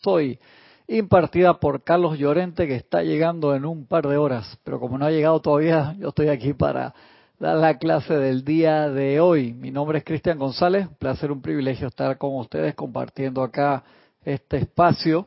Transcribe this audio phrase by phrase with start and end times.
[0.00, 0.38] Soy,
[0.86, 4.58] impartida por Carlos Llorente, que está llegando en un par de horas.
[4.62, 6.94] Pero como no ha llegado todavía, yo estoy aquí para
[7.40, 9.54] dar la clase del día de hoy.
[9.54, 13.82] Mi nombre es Cristian González, un placer, un privilegio estar con ustedes compartiendo acá
[14.24, 15.26] este espacio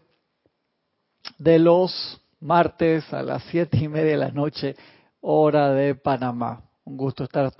[1.38, 4.78] de los martes a las siete y media de la noche,
[5.20, 6.62] hora de Panamá.
[6.86, 7.52] Un gusto estar,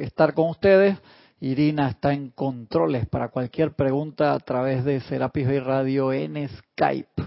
[0.00, 0.96] estar con ustedes.
[1.40, 7.22] Irina está en controles para cualquier pregunta a través de Serapis Bay Radio en Skype.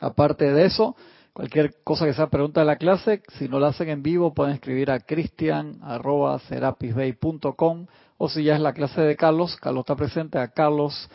[0.00, 0.96] Aparte de eso,
[1.32, 4.54] cualquier cosa que sea pregunta de la clase, si no la hacen en vivo, pueden
[4.54, 7.86] escribir a cristian.serapisbay.com
[8.18, 11.08] o si ya es la clase de Carlos, Carlos está presente a carlos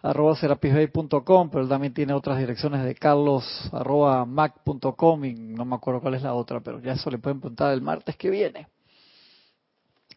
[0.00, 5.76] arroba serapisbay.com, pero él también tiene otras direcciones de carlos arroba mac.com y no me
[5.76, 8.68] acuerdo cuál es la otra, pero ya eso le pueden preguntar el martes que viene.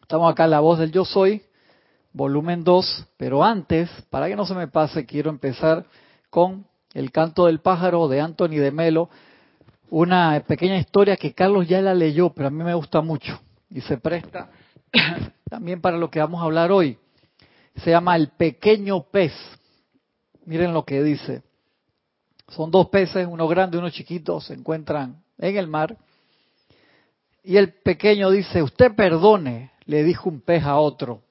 [0.06, 1.42] Estamos acá en La Voz del Yo Soy,
[2.12, 5.84] volumen 2, pero antes, para que no se me pase, quiero empezar
[6.30, 6.64] con
[6.94, 9.10] El canto del pájaro de Anthony de Melo,
[9.90, 13.80] una pequeña historia que Carlos ya la leyó, pero a mí me gusta mucho y
[13.80, 14.48] se presta
[15.50, 16.96] también para lo que vamos a hablar hoy.
[17.82, 19.32] Se llama El pequeño pez.
[20.44, 21.42] Miren lo que dice.
[22.50, 25.96] Son dos peces, uno grande y uno chiquito, se encuentran en el mar.
[27.42, 31.22] Y el pequeño dice, usted perdone, le dijo un pez a otro.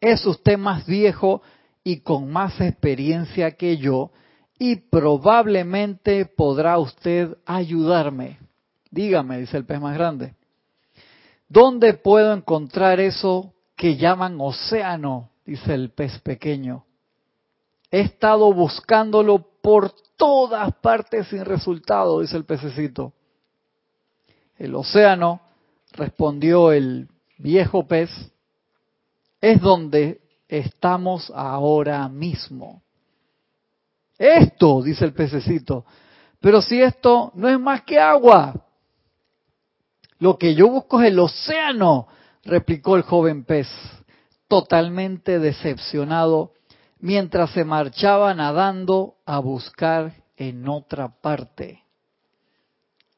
[0.00, 1.42] Es usted más viejo
[1.82, 4.10] y con más experiencia que yo
[4.58, 8.38] y probablemente podrá usted ayudarme.
[8.90, 10.34] Dígame, dice el pez más grande.
[11.48, 15.30] ¿Dónde puedo encontrar eso que llaman océano?
[15.44, 16.84] dice el pez pequeño.
[17.90, 23.12] He estado buscándolo por todas partes sin resultado, dice el pececito.
[24.56, 25.40] El océano
[25.94, 28.10] respondió el viejo pez,
[29.40, 32.82] es donde estamos ahora mismo.
[34.18, 35.84] Esto, dice el pececito,
[36.40, 38.54] pero si esto no es más que agua,
[40.18, 42.06] lo que yo busco es el océano,
[42.44, 43.68] replicó el joven pez,
[44.48, 46.52] totalmente decepcionado,
[47.00, 51.82] mientras se marchaba nadando a buscar en otra parte.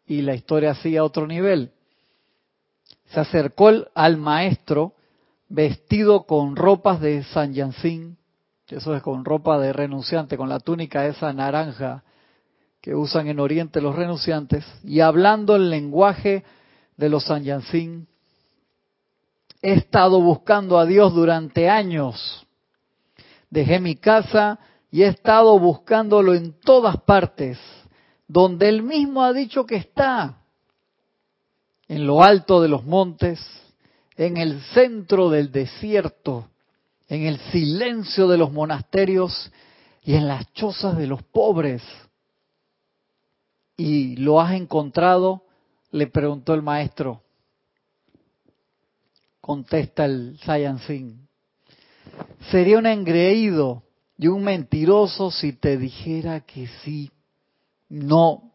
[0.06, 1.72] Y la historia sigue a otro nivel
[3.06, 4.94] se acercó al maestro
[5.48, 8.16] vestido con ropas de San Yancín,
[8.68, 12.02] eso es con ropa de renunciante, con la túnica esa naranja
[12.80, 16.44] que usan en Oriente los renunciantes, y hablando el lenguaje
[16.96, 18.08] de los San Yancín,
[19.62, 22.46] he estado buscando a Dios durante años.
[23.50, 24.58] Dejé mi casa
[24.90, 27.58] y he estado buscándolo en todas partes,
[28.28, 30.38] donde Él mismo ha dicho que está
[31.88, 33.40] en lo alto de los montes,
[34.16, 36.48] en el centro del desierto,
[37.08, 39.52] en el silencio de los monasterios
[40.02, 41.82] y en las chozas de los pobres.
[43.76, 45.42] ¿Y lo has encontrado?
[45.92, 47.22] le preguntó el maestro.
[49.40, 51.26] Contesta el Sayansin.
[52.50, 53.82] Sería un engreído
[54.18, 57.10] y un mentiroso si te dijera que sí.
[57.88, 58.52] No,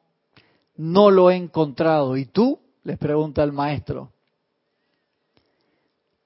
[0.75, 2.17] no lo he encontrado.
[2.17, 2.60] ¿Y tú?
[2.83, 4.11] Les pregunta el maestro.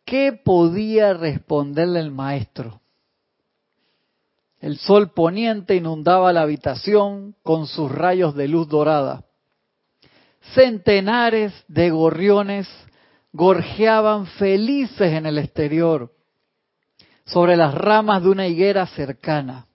[0.05, 2.81] ¿Qué podía responderle el maestro?
[4.59, 9.23] El sol poniente inundaba la habitación con sus rayos de luz dorada.
[10.53, 12.67] Centenares de gorriones
[13.33, 16.13] gorjeaban felices en el exterior,
[17.25, 19.65] sobre las ramas de una higuera cercana.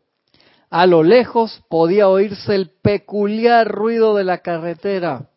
[0.71, 5.30] A lo lejos podía oírse el peculiar ruido de la carretera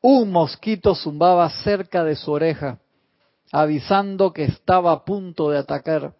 [0.00, 2.78] un mosquito zumbaba cerca de su oreja,
[3.52, 6.14] avisando que estaba a punto de atacar.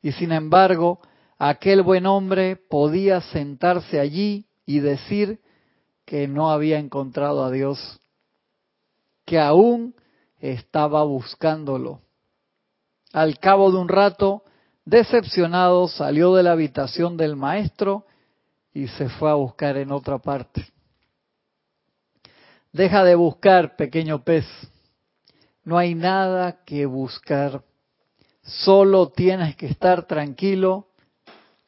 [0.00, 1.00] Y sin embargo,
[1.38, 5.40] aquel buen hombre podía sentarse allí y decir
[6.04, 8.00] que no había encontrado a Dios,
[9.24, 9.94] que aún
[10.40, 12.00] estaba buscándolo.
[13.12, 14.42] Al cabo de un rato,
[14.84, 18.06] decepcionado, salió de la habitación del maestro
[18.72, 20.71] y se fue a buscar en otra parte.
[22.72, 24.46] Deja de buscar, pequeño pez.
[25.62, 27.62] No hay nada que buscar.
[28.42, 30.88] Solo tienes que estar tranquilo,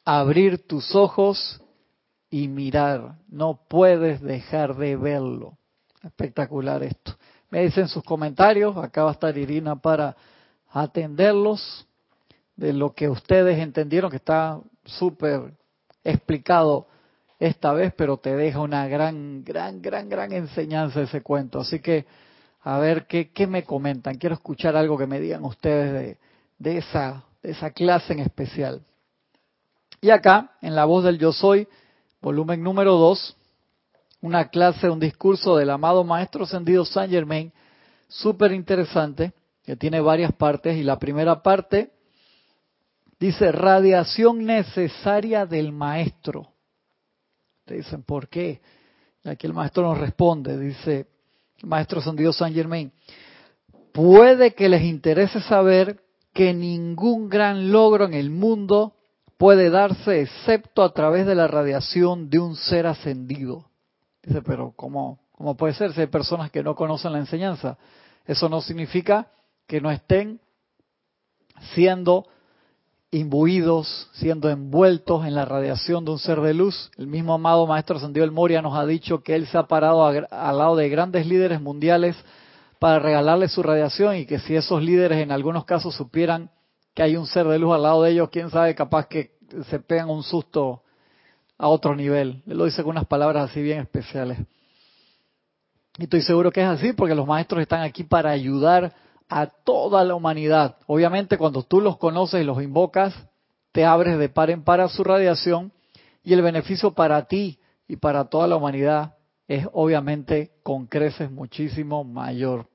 [0.03, 1.61] abrir tus ojos
[2.31, 3.17] y mirar.
[3.29, 5.59] No puedes dejar de verlo.
[6.03, 7.15] Espectacular esto.
[7.51, 8.75] Me dicen sus comentarios.
[8.79, 10.17] Acá va a estar Irina para
[10.71, 11.87] atenderlos
[12.57, 15.53] de lo que ustedes entendieron, que está súper
[16.03, 16.87] explicado
[17.39, 21.61] esta vez, pero te deja una gran, gran, gran, gran enseñanza ese cuento.
[21.61, 22.07] Así que,
[22.63, 24.17] a ver, ¿qué, qué me comentan?
[24.17, 26.19] Quiero escuchar algo que me digan ustedes
[26.59, 28.83] de, esa clase en especial.
[30.01, 31.67] Y acá, en La Voz del Yo Soy,
[32.21, 33.37] volumen número 2,
[34.21, 37.53] una clase, un discurso del amado Maestro Ascendido Saint Germain,
[38.09, 39.33] súper interesante,
[39.65, 40.77] que tiene varias partes.
[40.77, 41.91] Y la primera parte
[43.19, 46.54] dice, radiación necesaria del Maestro.
[47.65, 48.61] Te dicen, ¿por qué?
[49.25, 51.07] Y aquí el Maestro nos responde, dice
[51.63, 52.93] Maestro Ascendido Saint Germain,
[53.93, 56.01] puede que les interese saber
[56.35, 58.97] que ningún gran logro en el mundo
[59.39, 63.71] puede darse excepto a través de la radiación de un ser ascendido.
[64.23, 67.79] Dice, pero ¿cómo, cómo puede ser si hay personas que no conocen la enseñanza?
[68.27, 69.29] Eso no significa
[69.67, 70.41] que no estén
[71.75, 72.27] siendo
[73.15, 76.91] imbuidos, siendo envueltos en la radiación de un ser de luz.
[76.97, 80.05] El mismo amado Maestro Ascendido El Moria nos ha dicho que él se ha parado
[80.05, 82.17] al lado de grandes líderes mundiales
[82.81, 86.51] para regalarles su radiación y que si esos líderes en algunos casos supieran
[86.93, 89.37] que hay un ser de luz al lado de ellos, quién sabe, capaz que
[89.69, 90.83] se pegan un susto
[91.57, 92.43] a otro nivel.
[92.49, 94.39] Él lo dice con unas palabras así bien especiales.
[95.99, 98.93] Y estoy seguro que es así porque los maestros están aquí para ayudar
[99.29, 100.77] a toda la humanidad.
[100.87, 103.15] Obviamente cuando tú los conoces y los invocas,
[103.73, 105.73] te abres de par en par a su radiación
[106.23, 109.17] y el beneficio para ti y para toda la humanidad
[109.49, 112.67] es obviamente con creces muchísimo mayor.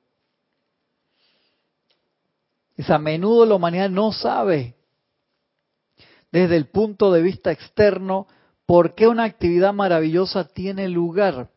[2.78, 4.75] Es a menudo la humanidad no sabe
[6.31, 8.28] desde el punto de vista externo
[8.66, 11.50] por qué una actividad maravillosa tiene lugar.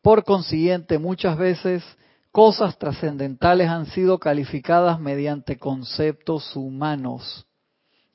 [0.00, 1.84] Por consiguiente, muchas veces
[2.38, 7.48] cosas trascendentales han sido calificadas mediante conceptos humanos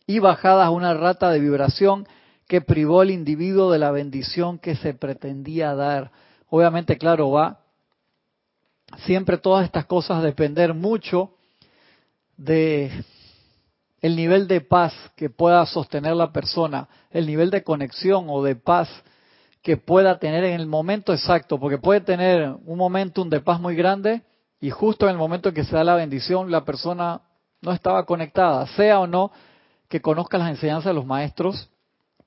[0.07, 2.07] y bajadas a una rata de vibración
[2.47, 6.13] que privó al individuo de la bendición que se pretendía dar.
[6.47, 7.65] Obviamente, claro, va
[8.99, 11.31] siempre todas estas cosas depender mucho
[12.37, 13.03] de
[13.99, 18.55] el nivel de paz que pueda sostener la persona, el nivel de conexión o de
[18.55, 18.87] paz
[19.63, 23.75] que pueda tener en el momento exacto, porque puede tener un momentum de paz muy
[23.75, 24.21] grande
[24.60, 27.21] y justo en el momento en que se da la bendición la persona
[27.62, 29.31] no estaba conectada, sea o no
[29.88, 31.69] que conozca las enseñanzas de los maestros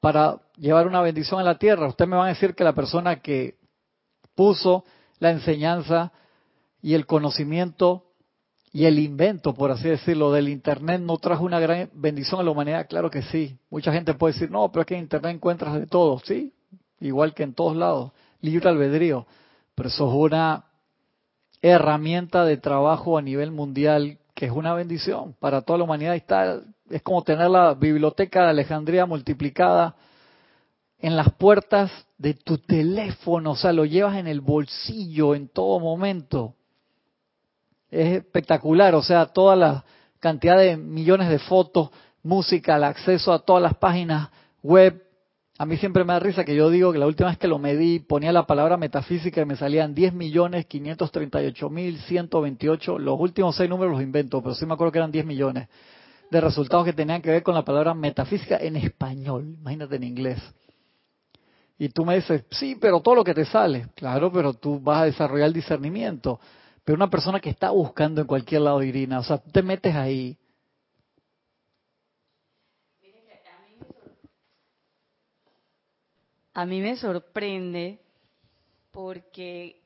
[0.01, 1.89] para llevar una bendición a la tierra.
[1.89, 3.57] Usted me va a decir que la persona que
[4.35, 4.85] puso
[5.19, 6.13] la enseñanza
[6.81, 8.05] y el conocimiento
[8.73, 12.51] y el invento, por así decirlo, del Internet no trajo una gran bendición a la
[12.51, 12.87] humanidad.
[12.89, 13.59] Claro que sí.
[13.71, 16.21] Mucha gente puede decir, no, pero es que en Internet encuentras de todo.
[16.25, 16.53] Sí,
[17.01, 19.27] igual que en todos lados, libre albedrío,
[19.75, 20.65] pero eso es una
[21.63, 26.15] herramienta de trabajo a nivel mundial que es una bendición para toda la humanidad.
[26.15, 26.61] Está,
[26.91, 29.97] es como tener la biblioteca de Alejandría multiplicada
[30.99, 35.79] en las puertas de tu teléfono, o sea, lo llevas en el bolsillo en todo
[35.81, 36.55] momento.
[37.91, 39.85] Es espectacular, o sea, toda la
[40.21, 41.91] cantidad de millones de fotos,
[42.23, 44.29] música, el acceso a todas las páginas
[44.63, 45.03] web,
[45.59, 47.59] a mí siempre me da risa que yo digo que la última vez que lo
[47.59, 52.99] medí ponía la palabra metafísica y me salían 10 millones 538 mil 128.
[52.99, 55.69] Los últimos seis números los invento, pero sí me acuerdo que eran 10 millones
[56.31, 59.57] de resultados que tenían que ver con la palabra metafísica en español.
[59.61, 60.43] Imagínate en inglés.
[61.79, 63.89] Y tú me dices, sí, pero todo lo que te sale.
[63.95, 66.39] Claro, pero tú vas a desarrollar el discernimiento.
[66.85, 70.37] Pero una persona que está buscando en cualquier lado, Irina, o sea, te metes ahí
[76.57, 78.01] a mí me sorprende
[78.91, 79.83] porque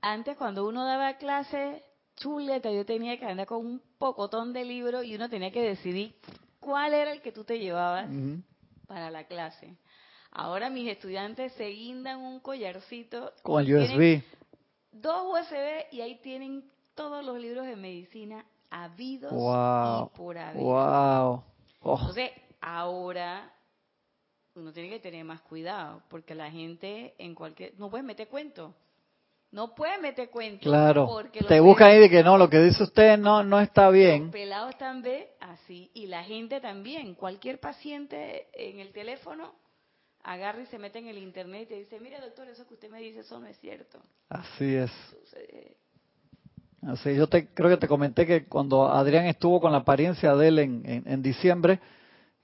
[0.00, 1.84] antes cuando uno daba clase
[2.16, 6.16] chuleta, yo tenía que andar con un pocotón de libros y uno tenía que decidir
[6.58, 8.10] cuál era el que tú te llevabas
[8.88, 9.76] para la clase.
[10.32, 13.32] Ahora mis estudiantes se guindan un collarcito.
[13.44, 14.20] Con el USB.
[14.90, 20.60] Dos USB y ahí tienen todos los libros de medicina habidos y por haber.
[20.60, 21.44] Wow.
[21.80, 23.52] Entonces, ahora
[24.60, 27.74] uno tiene que tener más cuidado, porque la gente en cualquier...
[27.78, 28.74] No puede meter cuento.
[29.50, 30.62] No puede meter cuento.
[30.62, 31.06] Claro.
[31.06, 34.24] Porque Te busca ahí de que no, lo que dice usted no no está bien.
[34.24, 35.90] Los pelados también así.
[35.94, 37.14] Y la gente también.
[37.14, 39.54] Cualquier paciente en el teléfono
[40.22, 42.90] agarra y se mete en el internet y te dice, mire doctor, eso que usted
[42.90, 43.98] me dice, eso no es cierto.
[44.28, 44.92] Así es.
[46.82, 50.48] Así, yo te, creo que te comenté que cuando Adrián estuvo con la apariencia de
[50.48, 51.80] él en, en diciembre,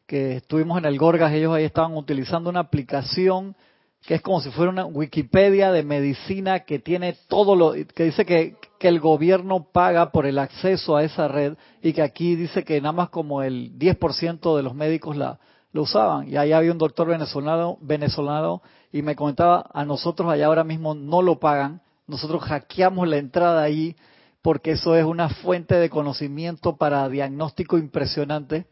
[0.06, 3.56] que estuvimos en el Gorgas, ellos ahí estaban utilizando una aplicación
[4.02, 8.26] que es como si fuera una Wikipedia de medicina que tiene todo lo que dice
[8.26, 12.64] que, que el gobierno paga por el acceso a esa red y que aquí dice
[12.64, 15.38] que nada más como el 10% de los médicos la
[15.73, 16.28] lo usaban.
[16.28, 20.94] Y ahí había un doctor venezolano venezolano y me comentaba a nosotros allá ahora mismo
[20.94, 23.96] no lo pagan nosotros hackeamos la entrada ahí
[24.42, 28.66] porque eso es una fuente de conocimiento para diagnóstico impresionante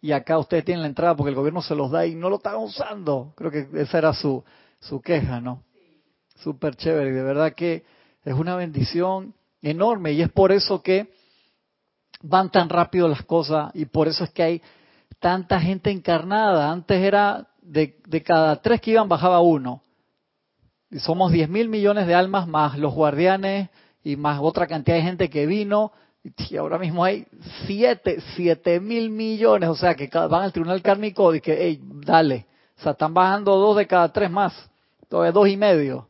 [0.00, 2.36] y acá ustedes tienen la entrada porque el gobierno se los da y no lo
[2.36, 3.32] están usando.
[3.36, 4.44] Creo que esa era su,
[4.80, 5.64] su queja, ¿no?
[6.36, 7.84] Súper chévere, y de verdad que
[8.24, 11.12] es una bendición enorme y es por eso que
[12.22, 14.62] van tan rápido las cosas y por eso es que hay
[15.18, 16.70] tanta gente encarnada.
[16.70, 19.82] Antes era de, de cada tres que iban bajaba uno.
[20.90, 23.68] Y somos 10 mil millones de almas más los guardianes
[24.02, 25.92] y más otra cantidad de gente que vino.
[26.50, 27.26] Y ahora mismo hay
[27.66, 29.68] 7, 7 mil millones.
[29.68, 32.46] O sea, que van al tribunal kármico y que, hey, dale.
[32.78, 34.70] O sea, están bajando dos de cada tres más.
[35.08, 36.08] Todavía dos y medio.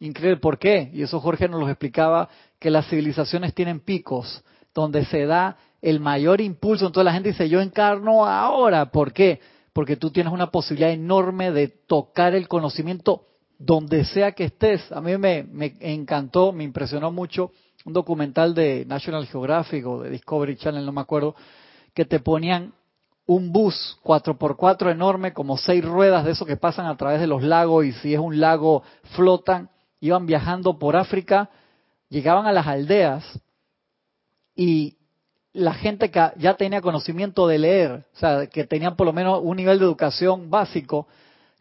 [0.00, 0.90] Increíble, ¿por qué?
[0.92, 4.42] Y eso Jorge nos lo explicaba, que las civilizaciones tienen picos,
[4.74, 6.86] donde se da el mayor impulso.
[6.86, 8.90] Entonces la gente dice, yo encarno ahora.
[8.90, 9.40] ¿Por qué?
[9.72, 13.26] Porque tú tienes una posibilidad enorme de tocar el conocimiento
[13.58, 14.90] donde sea que estés.
[14.92, 15.46] A mí me,
[15.80, 17.52] encantó, me impresionó mucho
[17.86, 21.36] un documental de National Geographic o de Discovery Channel, no me acuerdo,
[21.94, 22.72] que te ponían
[23.26, 27.44] un bus 4x4 enorme, como seis ruedas de esos que pasan a través de los
[27.44, 28.82] lagos y si es un lago
[29.14, 31.48] flotan, iban viajando por África,
[32.08, 33.24] llegaban a las aldeas
[34.56, 34.96] y
[35.52, 39.40] la gente que ya tenía conocimiento de leer, o sea, que tenían por lo menos
[39.42, 41.06] un nivel de educación básico,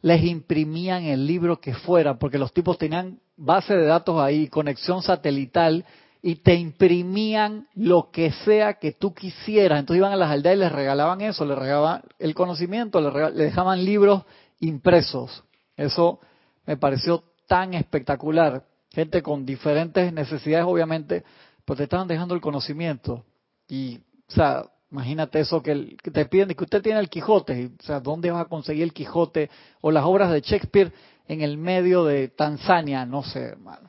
[0.01, 5.03] les imprimían el libro que fuera, porque los tipos tenían base de datos ahí, conexión
[5.03, 5.85] satelital,
[6.27, 9.79] y te imprimían lo que sea que tú quisieras.
[9.79, 13.85] Entonces iban a las aldeas y les regalaban eso, les regalaban el conocimiento, les, dejaban
[13.85, 14.23] libros
[14.59, 15.43] impresos.
[15.77, 16.19] Eso
[16.65, 18.63] me pareció tan espectacular.
[18.91, 21.23] Gente con diferentes necesidades, obviamente,
[21.63, 23.23] pues te estaban dejando el conocimiento.
[23.67, 27.99] Y, o sea, Imagínate eso que, te piden que usted tiene el Quijote, o sea,
[27.99, 29.49] ¿dónde vas a conseguir el Quijote?
[29.81, 30.93] O las obras de Shakespeare
[31.27, 33.84] en el medio de Tanzania, no sé, hermano.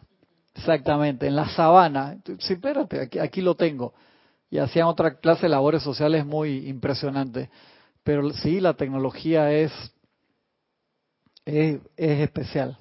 [0.56, 2.16] Exactamente, en la sabana.
[2.38, 3.94] Sí, espérate, aquí, lo tengo.
[4.50, 7.48] Y hacían otra clase de labores sociales muy impresionantes.
[8.02, 9.72] Pero sí, la tecnología es,
[11.44, 12.78] es, especial.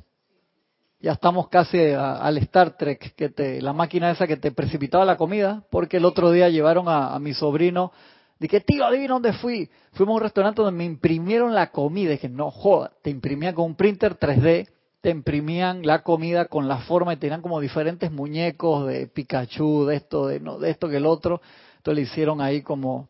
[1.00, 5.18] Ya estamos casi al Star Trek, que te, la máquina esa que te precipitaba la
[5.18, 7.92] comida, porque el otro día llevaron a, a mi sobrino
[8.38, 9.70] Dije, tío, adivina dónde fui.
[9.94, 12.12] Fuimos a un restaurante donde me imprimieron la comida.
[12.12, 14.68] Dije, no joda, te imprimían con un printer 3D,
[15.06, 19.98] te imprimían la comida con la forma y tenían como diferentes muñecos de Pikachu, de
[19.98, 21.44] esto, de, no, de esto que el otro.
[21.78, 23.08] Entonces le hicieron ahí como,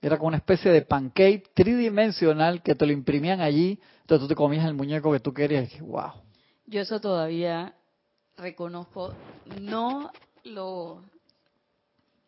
[0.00, 3.80] era como una especie de pancake tridimensional que te lo imprimían allí.
[4.02, 5.64] Entonces tú te comías el muñeco que tú querías.
[5.64, 6.12] Y dije, wow.
[6.66, 7.74] Yo eso todavía
[8.36, 9.12] reconozco,
[9.60, 10.12] no
[10.44, 11.02] lo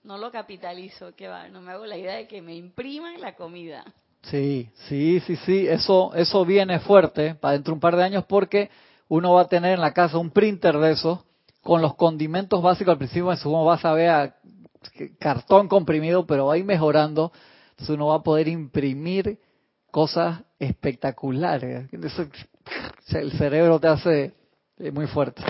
[0.03, 3.37] no lo capitalizo, que va, no me hago la idea de que me impriman la
[3.37, 3.85] comida.
[4.23, 8.25] Sí, sí, sí, sí, eso, eso viene fuerte para dentro de un par de años
[8.25, 8.71] porque
[9.09, 11.21] uno va a tener en la casa un printer de esos
[11.63, 14.35] con los condimentos básicos al principio, en su vas a ver
[15.19, 17.33] cartón comprimido, pero va a ir mejorando,
[17.71, 19.39] entonces uno va a poder imprimir
[19.91, 21.89] cosas espectaculares.
[21.93, 24.35] el cerebro te hace
[24.93, 25.43] muy fuerte.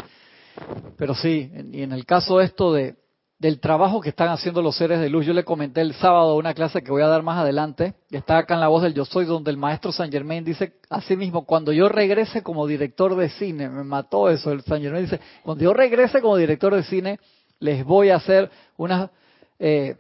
[0.96, 2.96] Pero sí, y en el caso esto de,
[3.38, 5.26] del trabajo que están haciendo los seres de luz.
[5.26, 8.38] Yo le comenté el sábado una clase que voy a dar más adelante, que está
[8.38, 11.44] acá en la voz del Yo Soy, donde el maestro San Germain dice así mismo,
[11.44, 15.64] cuando yo regrese como director de cine, me mató eso, el San Germain dice, cuando
[15.64, 17.18] yo regrese como director de cine,
[17.58, 19.10] les voy a hacer una,
[19.58, 19.96] eh,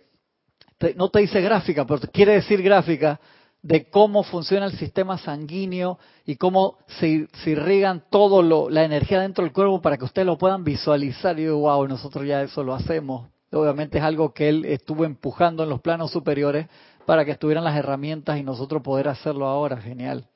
[0.96, 3.20] no te dice gráfica, pero quiere decir gráfica,
[3.64, 9.42] de cómo funciona el sistema sanguíneo y cómo se, irrigan todo lo, la energía dentro
[9.42, 11.40] del cuerpo para que ustedes lo puedan visualizar.
[11.40, 13.26] Y yo, wow, nosotros ya eso lo hacemos.
[13.50, 16.66] Obviamente es algo que él estuvo empujando en los planos superiores
[17.06, 19.78] para que estuvieran las herramientas y nosotros poder hacerlo ahora.
[19.78, 20.28] Genial,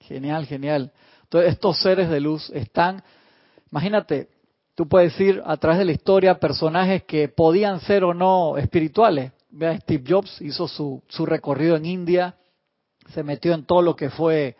[0.00, 0.90] genial, genial.
[1.24, 3.02] Entonces estos seres de luz están,
[3.70, 4.30] imagínate,
[4.74, 9.32] tú puedes ir a través de la historia personajes que podían ser o no espirituales.
[9.50, 12.34] Vea, Steve Jobs hizo su, su recorrido en India,
[13.12, 14.56] se metió en todo lo que fue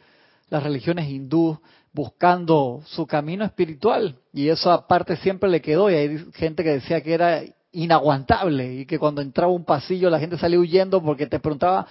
[0.51, 1.59] las religiones hindú,
[1.93, 4.17] buscando su camino espiritual.
[4.33, 5.91] Y eso aparte siempre le quedó.
[5.91, 10.21] Y hay gente que decía que era inaguantable y que cuando entraba un pasillo la
[10.21, 11.87] gente salía huyendo porque te preguntaba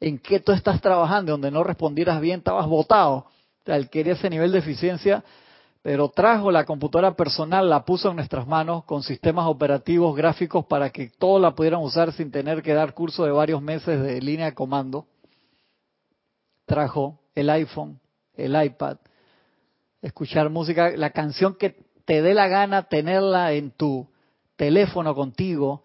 [0.00, 3.14] en qué tú estás trabajando, donde no respondieras bien estabas botado.
[3.16, 3.26] O
[3.64, 5.24] sea, él quería ese nivel de eficiencia,
[5.82, 10.90] pero trajo la computadora personal, la puso en nuestras manos con sistemas operativos gráficos para
[10.90, 14.46] que todos la pudieran usar sin tener que dar curso de varios meses de línea
[14.46, 15.06] de comando.
[16.68, 17.98] Trajo el iPhone,
[18.34, 18.98] el iPad,
[20.02, 24.06] escuchar música, la canción que te dé la gana tenerla en tu
[24.56, 25.82] teléfono contigo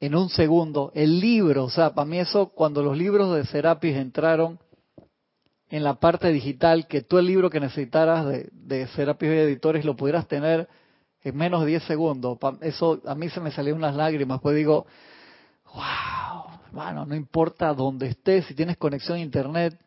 [0.00, 3.94] en un segundo, el libro, o sea, para mí eso, cuando los libros de Serapis
[3.96, 4.58] entraron
[5.70, 9.94] en la parte digital, que tú el libro que necesitaras de, de Serapis Editores lo
[9.94, 10.68] pudieras tener
[11.22, 14.86] en menos de 10 segundos, eso a mí se me salieron unas lágrimas, pues digo,
[15.72, 19.78] wow, Hermano, no importa dónde estés, si tienes conexión a internet,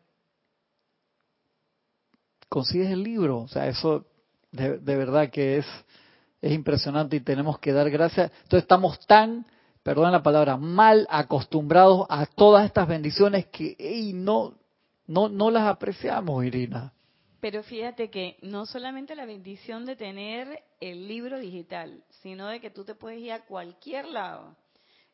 [2.50, 3.38] consigues el libro.
[3.38, 4.04] O sea, eso
[4.52, 5.66] de, verdad que es,
[6.42, 8.30] es impresionante y tenemos que dar gracias.
[8.42, 9.46] Entonces estamos tan,
[9.82, 14.54] perdón la palabra, mal acostumbrados a todas estas bendiciones que no,
[15.06, 16.92] no, no las apreciamos, Irina.
[17.40, 22.68] Pero fíjate que no solamente la bendición de tener el libro digital, sino de que
[22.68, 24.56] tú te puedes ir a cualquier lado.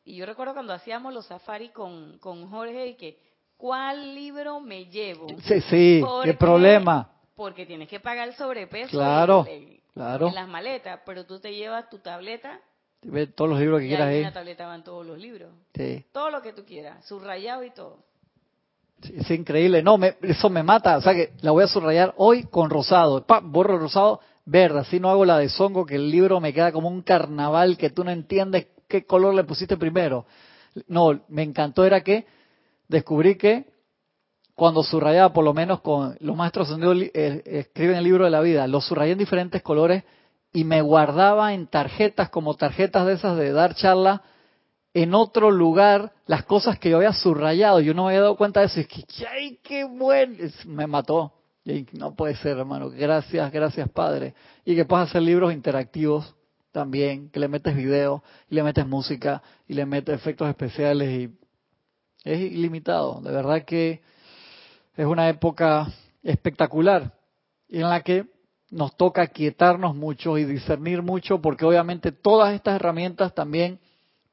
[0.03, 3.17] Y yo recuerdo cuando hacíamos los safari con, con Jorge y que,
[3.55, 5.27] ¿cuál libro me llevo?
[5.43, 7.16] Sí, sí, qué problema.
[7.37, 9.45] Porque tienes que pagar el sobrepeso claro,
[9.93, 10.27] claro.
[10.29, 12.59] en las maletas, pero tú te llevas tu tableta.
[13.03, 14.11] Ves todos los libros que quieras.
[14.11, 15.51] En la tableta van todos los libros.
[15.75, 16.03] Sí.
[16.11, 17.99] Todo lo que tú quieras, subrayado y todo.
[19.03, 19.83] Es increíble.
[19.83, 20.97] No, me, eso me mata.
[20.97, 23.23] O sea que la voy a subrayar hoy con rosado.
[23.23, 24.79] Pa, borro rosado, verde.
[24.79, 27.91] Así no hago la de zongo, que el libro me queda como un carnaval que
[27.91, 30.25] tú no entiendes qué color le pusiste primero.
[30.87, 32.25] No, me encantó era que
[32.87, 33.76] descubrí que
[34.57, 38.65] cuando subrayaba, por lo menos con los maestros eh, escriben el libro de la vida,
[38.65, 40.03] lo subrayé en diferentes colores
[40.51, 44.23] y me guardaba en tarjetas como tarjetas de esas de dar charla
[44.95, 47.81] en otro lugar las cosas que yo había subrayado.
[47.81, 48.79] Yo no me había dado cuenta de eso.
[48.79, 50.33] Y es que, ¡ay, qué bueno!
[50.65, 51.33] Me mató.
[51.63, 52.89] Y no puede ser, hermano.
[52.89, 54.33] Gracias, gracias, Padre.
[54.65, 56.33] Y que puedas hacer libros interactivos
[56.71, 61.09] también, que le metes video, y le metes música, y le metes efectos especiales.
[61.09, 61.29] y
[62.23, 63.21] Es ilimitado.
[63.21, 64.01] De verdad que
[64.97, 65.87] es una época
[66.23, 67.13] espectacular
[67.69, 68.25] en la que
[68.71, 73.79] nos toca quietarnos mucho y discernir mucho, porque obviamente todas estas herramientas también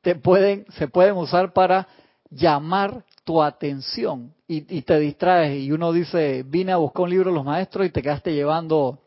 [0.01, 1.87] te pueden, se pueden usar para
[2.31, 7.37] llamar tu atención y, te distraes y uno dice, vine a buscar un libro de
[7.37, 9.01] los maestros y te quedaste llevando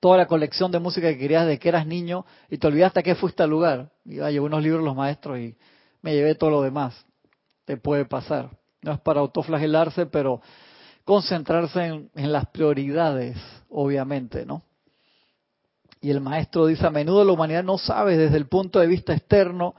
[0.00, 3.14] toda la colección de música que querías de que eras niño y te olvidaste que
[3.14, 3.90] fuiste al lugar.
[4.04, 5.56] Y ah, llevé unos libros de los maestros y
[6.02, 7.06] me llevé todo lo demás.
[7.64, 8.50] Te puede pasar.
[8.82, 10.40] No es para autoflagelarse, pero
[11.04, 11.84] concentrarse
[12.14, 13.36] en, las prioridades,
[13.70, 14.62] obviamente, ¿no?
[16.00, 19.14] Y el maestro dice, a menudo la humanidad no sabe desde el punto de vista
[19.14, 19.74] externo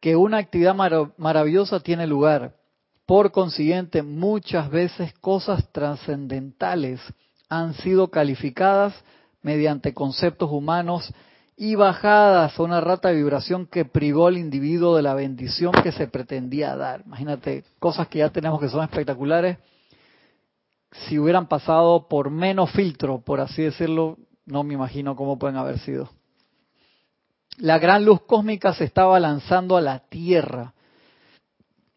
[0.00, 0.74] que una actividad
[1.16, 2.56] maravillosa tiene lugar.
[3.04, 7.00] Por consiguiente, muchas veces cosas trascendentales
[7.48, 8.94] han sido calificadas
[9.42, 11.12] mediante conceptos humanos
[11.56, 15.92] y bajadas a una rata de vibración que privó al individuo de la bendición que
[15.92, 17.02] se pretendía dar.
[17.06, 19.58] Imagínate, cosas que ya tenemos que son espectaculares,
[21.08, 25.78] si hubieran pasado por menos filtro, por así decirlo, no me imagino cómo pueden haber
[25.78, 26.10] sido
[27.58, 30.74] la gran luz cósmica se estaba lanzando a la Tierra,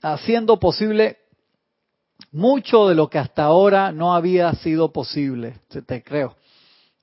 [0.02, 1.18] haciendo posible
[2.32, 6.36] mucho de lo que hasta ahora no había sido posible, te creo.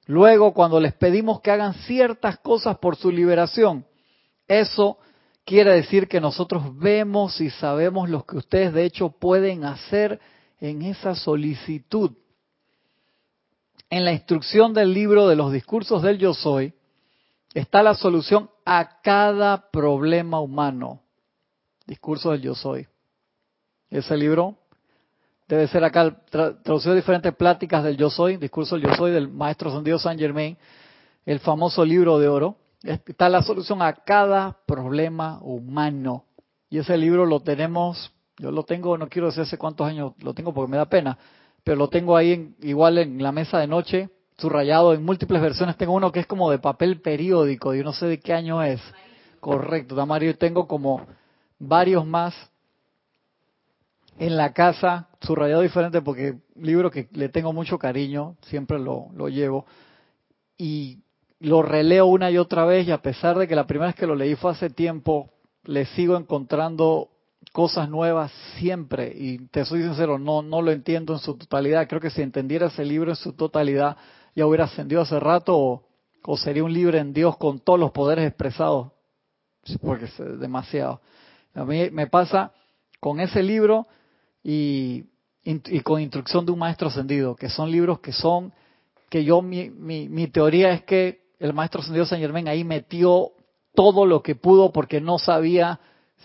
[0.06, 3.84] Luego, cuando les pedimos que hagan ciertas cosas por su liberación,
[4.46, 4.98] eso
[5.44, 10.20] quiere decir que nosotros vemos y sabemos lo que ustedes de hecho pueden hacer
[10.60, 12.12] en esa solicitud.
[13.90, 16.72] En la instrucción del libro de los discursos del yo soy,
[17.52, 21.02] está la solución a cada problema humano.
[21.86, 22.86] Discurso del yo soy.
[23.90, 24.58] Ese libro
[25.48, 29.70] debe ser acá traducido diferentes pláticas del yo soy, discurso del yo soy del maestro
[29.70, 30.56] Sandido San Germain,
[31.24, 32.56] el famoso libro de oro.
[32.82, 36.24] Está la solución a cada problema humano.
[36.68, 40.34] Y ese libro lo tenemos, yo lo tengo, no quiero decir hace cuántos años lo
[40.34, 41.18] tengo porque me da pena,
[41.64, 45.76] pero lo tengo ahí igual en la mesa de noche subrayado en múltiples versiones.
[45.76, 48.80] Tengo uno que es como de papel periódico, yo no sé de qué año es.
[49.40, 50.36] Correcto, Damario.
[50.36, 51.06] Tengo como
[51.58, 52.34] varios más
[54.18, 59.28] en la casa, subrayado diferente porque libro que le tengo mucho cariño, siempre lo, lo
[59.28, 59.66] llevo.
[60.56, 60.98] Y
[61.40, 64.06] lo releo una y otra vez y a pesar de que la primera vez que
[64.06, 65.30] lo leí fue hace tiempo,
[65.64, 67.10] le sigo encontrando
[67.52, 71.88] cosas nuevas siempre y te soy sincero, no, no lo entiendo en su totalidad.
[71.88, 73.96] Creo que si entendiera ese libro en su totalidad,
[74.34, 78.26] ya hubiera ascendido hace rato o, sería un libre en Dios con todos los poderes
[78.26, 78.88] expresados,
[79.80, 81.00] porque es demasiado.
[81.54, 82.52] A mí me pasa
[82.98, 83.86] con ese libro
[84.42, 85.04] y,
[85.82, 88.52] con Instrucción de un Maestro Ascendido, que son libros que son,
[89.08, 93.32] que yo, mi, mi, mi teoría es que el Maestro Ascendido San Germán ahí metió
[93.74, 95.78] todo lo que pudo porque no sabía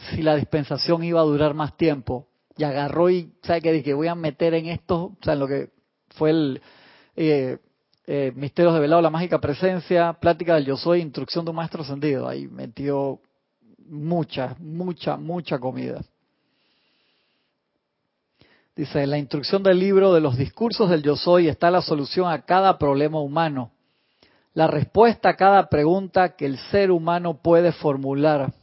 [0.09, 2.27] si la dispensación iba a durar más tiempo.
[2.57, 3.71] Y agarró y, ¿sabe qué?
[3.71, 5.69] Dije, voy a meter en esto, o sea, en lo que
[6.09, 6.61] fue el,
[7.15, 7.57] eh,
[8.07, 11.83] eh, Misterios de Velado, la mágica presencia, Plática del Yo Soy, Instrucción de un Maestro
[11.83, 12.27] Ascendido.
[12.27, 13.19] Ahí metió
[13.87, 16.01] mucha, mucha, mucha comida.
[18.75, 22.31] Dice, en la instrucción del libro de los discursos del Yo Soy está la solución
[22.31, 23.71] a cada problema humano,
[24.53, 28.53] la respuesta a cada pregunta que el ser humano puede formular.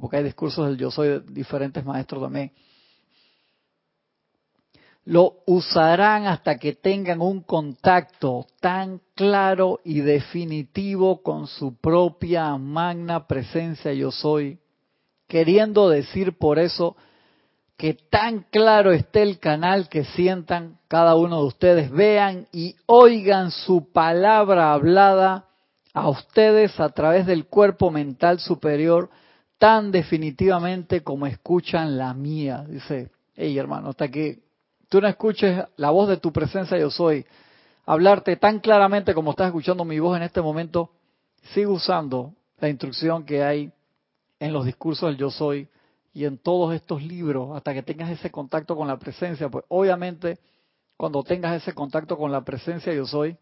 [0.00, 2.52] porque hay discursos del yo soy de diferentes maestros también.
[5.04, 13.26] Lo usarán hasta que tengan un contacto tan claro y definitivo con su propia magna
[13.26, 14.58] presencia yo soy,
[15.28, 16.96] queriendo decir por eso
[17.76, 23.50] que tan claro esté el canal que sientan cada uno de ustedes, vean y oigan
[23.50, 25.46] su palabra hablada
[25.92, 29.10] a ustedes a través del cuerpo mental superior
[29.58, 32.64] tan definitivamente como escuchan la mía.
[32.68, 34.40] Dice, hey hermano, hasta que
[34.88, 37.24] tú no escuches la voz de tu presencia yo soy,
[37.86, 40.90] hablarte tan claramente como estás escuchando mi voz en este momento,
[41.52, 43.72] sigue usando la instrucción que hay
[44.38, 45.68] en los discursos del yo soy
[46.14, 50.38] y en todos estos libros hasta que tengas ese contacto con la presencia, pues obviamente
[50.96, 53.36] cuando tengas ese contacto con la presencia yo soy,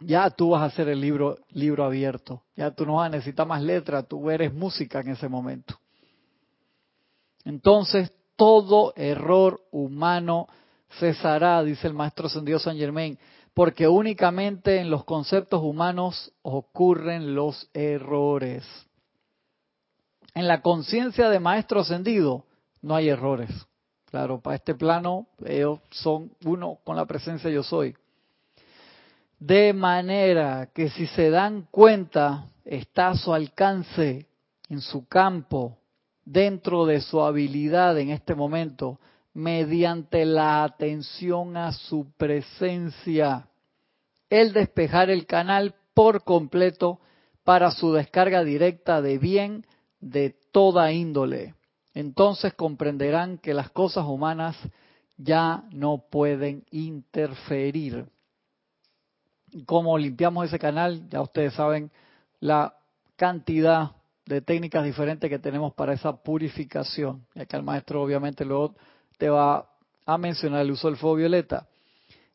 [0.00, 1.36] ya tú vas a hacer el libro,
[1.84, 2.44] abierto.
[2.54, 5.76] Ya tú no vas a necesitar más letras, tú eres música en ese momento.
[7.44, 10.46] Entonces, todo error humano
[11.00, 13.18] cesará, dice el maestro ascendido San Germain,
[13.52, 18.64] porque únicamente en los conceptos humanos ocurren los errores.
[20.34, 22.44] En la conciencia de maestro ascendido
[22.82, 23.50] no hay errores.
[24.06, 27.94] Claro, para este plano ellos son uno con la presencia yo soy.
[29.38, 34.26] De manera que si se dan cuenta, está a su alcance,
[34.68, 35.78] en su campo,
[36.24, 38.98] dentro de su habilidad en este momento,
[39.34, 43.48] mediante la atención a su presencia,
[44.28, 47.00] el despejar el canal por completo
[47.44, 49.64] para su descarga directa de bien
[50.00, 51.54] de toda índole.
[51.94, 54.56] Entonces comprenderán que las cosas humanas
[55.16, 58.06] ya no pueden interferir
[59.66, 61.90] cómo limpiamos ese canal, ya ustedes saben
[62.40, 62.74] la
[63.16, 63.92] cantidad
[64.26, 67.26] de técnicas diferentes que tenemos para esa purificación.
[67.34, 68.74] Y acá el maestro obviamente luego
[69.16, 69.68] te va
[70.06, 71.66] a mencionar el uso del fuego violeta.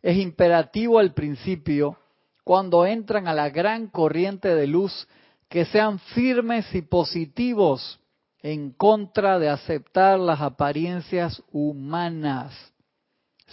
[0.02, 1.98] Es imperativo al principio,
[2.44, 5.08] cuando entran a la gran corriente de luz,
[5.54, 8.00] que sean firmes y positivos
[8.40, 12.74] en contra de aceptar las apariencias humanas,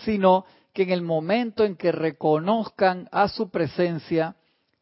[0.06, 4.34] sino que en el momento en que reconozcan a su presencia,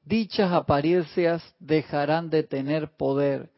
[0.04, 3.50] dichas apariencias dejarán de tener poder.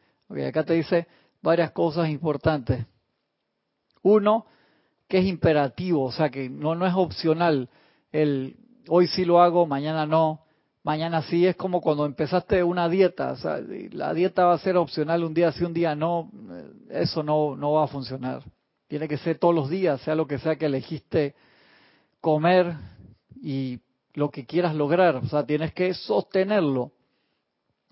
[0.43, 1.05] acá te dice
[1.43, 2.87] varias cosas importantes.
[4.01, 4.47] Uno,
[5.07, 7.69] que es imperativo, o sea que no, no es opcional.
[8.11, 8.55] El
[8.87, 10.45] hoy sí lo hago, mañana no,
[10.83, 13.31] mañana sí es como cuando empezaste una dieta.
[13.31, 13.59] O sea,
[13.91, 16.29] la dieta va a ser opcional un día sí, un día no.
[16.89, 18.43] Eso no, no va a funcionar.
[18.87, 21.35] Tiene que ser todos los días, sea lo que sea que elegiste
[22.19, 22.75] comer
[23.41, 23.79] y
[24.13, 26.91] lo que quieras lograr, o sea, tienes que sostenerlo.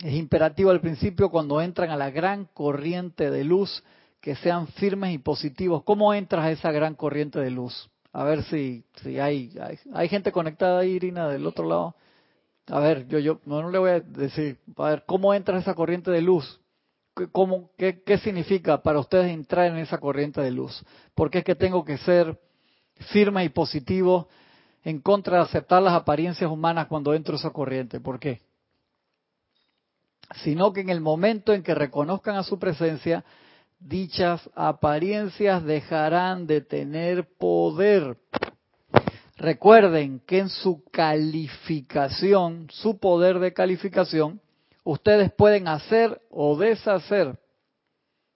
[0.03, 3.83] Es imperativo al principio cuando entran a la gran corriente de luz
[4.21, 5.83] que sean firmes y positivos.
[5.83, 7.89] ¿Cómo entras a esa gran corriente de luz?
[8.13, 9.53] A ver si, si hay,
[9.93, 11.95] hay, gente conectada ahí, Irina, del otro lado.
[12.69, 15.73] A ver, yo, yo no, le voy a decir, a ver, ¿cómo entras a esa
[15.73, 16.59] corriente de luz?
[17.31, 20.83] ¿Cómo, qué, ¿Qué significa para ustedes entrar en esa corriente de luz?
[21.15, 22.39] ¿Por qué es que tengo que ser
[23.11, 24.27] firme y positivo
[24.83, 27.99] en contra de aceptar las apariencias humanas cuando entro esa corriente.
[27.99, 28.41] ¿Por qué?
[30.43, 33.23] Sino que en el momento en que reconozcan a su presencia,
[33.79, 38.17] dichas apariencias dejarán de tener poder.
[39.39, 44.41] Recuerden que en su calificación, su poder de calificación,
[44.83, 47.39] ustedes pueden hacer o deshacer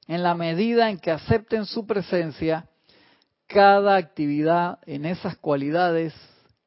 [0.07, 2.69] en la medida en que acepten su presencia
[3.47, 6.13] cada actividad en esas cualidades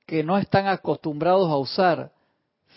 [0.05, 2.13] que no están acostumbrados a usar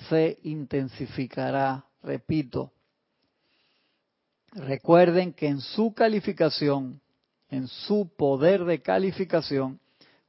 [0.08, 1.84] se intensificará.
[2.02, 2.72] Repito,
[4.54, 7.02] recuerden que en su calificación,
[7.50, 9.82] en su poder de calificación,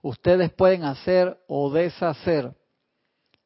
[0.03, 2.55] ustedes pueden hacer o deshacer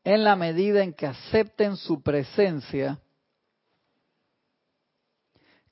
[0.05, 2.99] en la medida en que acepten su presencia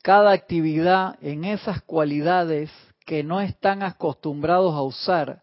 [0.03, 2.71] cada actividad en esas cualidades
[3.07, 5.43] que no están acostumbrados a usar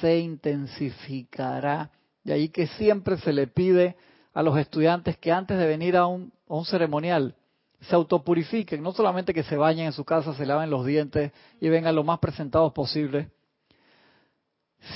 [0.00, 1.90] se intensificará.
[2.22, 3.96] De ahí que siempre se le pide
[4.32, 6.32] a los estudiantes que antes de venir a un,
[6.66, 7.34] ceremonial
[7.80, 11.68] se autopurifiquen, no solamente que se bañen en su casa, se laven los dientes y
[11.68, 13.30] vengan lo más presentados posible,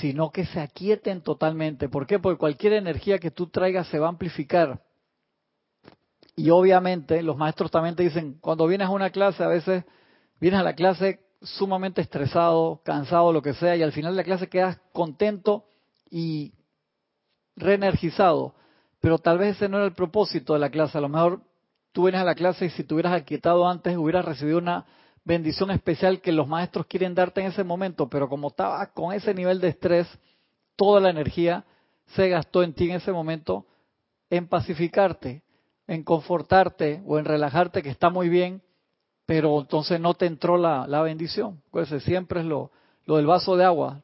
[0.01, 1.89] sino que se aquieten totalmente.
[1.89, 2.19] ¿Por qué?
[2.19, 4.81] Porque cualquier energía que tú traigas se va a amplificar.
[6.35, 9.83] Y obviamente los maestros también te dicen, cuando vienes a una clase, a veces
[10.39, 14.23] vienes a la clase sumamente estresado, cansado, lo que sea, y al final de la
[14.23, 15.65] clase quedas contento
[16.09, 16.53] y
[17.55, 18.55] reenergizado.
[19.01, 20.97] Pero tal vez ese no era el propósito de la clase.
[20.97, 21.41] A lo mejor
[21.91, 24.85] tú vienes a la clase y si te hubieras aquietado antes, hubieras recibido una
[25.29, 29.31] bendición especial que los maestros quieren darte en ese momento, pero como estaba con ese
[29.31, 30.07] nivel de estrés,
[30.75, 31.63] toda la energía
[32.15, 33.67] se gastó en ti en ese momento
[34.31, 35.43] en pacificarte,
[35.85, 38.63] en confortarte o en relajarte, que está muy bien,
[39.27, 41.61] pero entonces no te entró la, la bendición.
[41.69, 42.71] Pues siempre es lo,
[43.05, 44.01] lo del vaso de agua.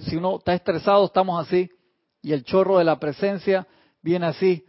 [0.00, 1.70] si uno está estresado, estamos así,
[2.20, 3.64] y el chorro de la presencia
[4.02, 4.66] viene así.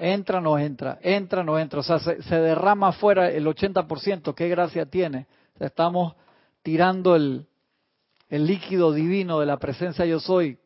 [0.00, 1.80] Entra, no entra, entra, no entra.
[1.80, 4.34] O sea, se, derrama afuera el 80%.
[4.34, 5.26] ¿Qué gracia tiene?
[5.58, 6.14] estamos
[6.62, 7.48] tirando el,
[8.28, 10.58] el líquido divino de la presencia yo soy.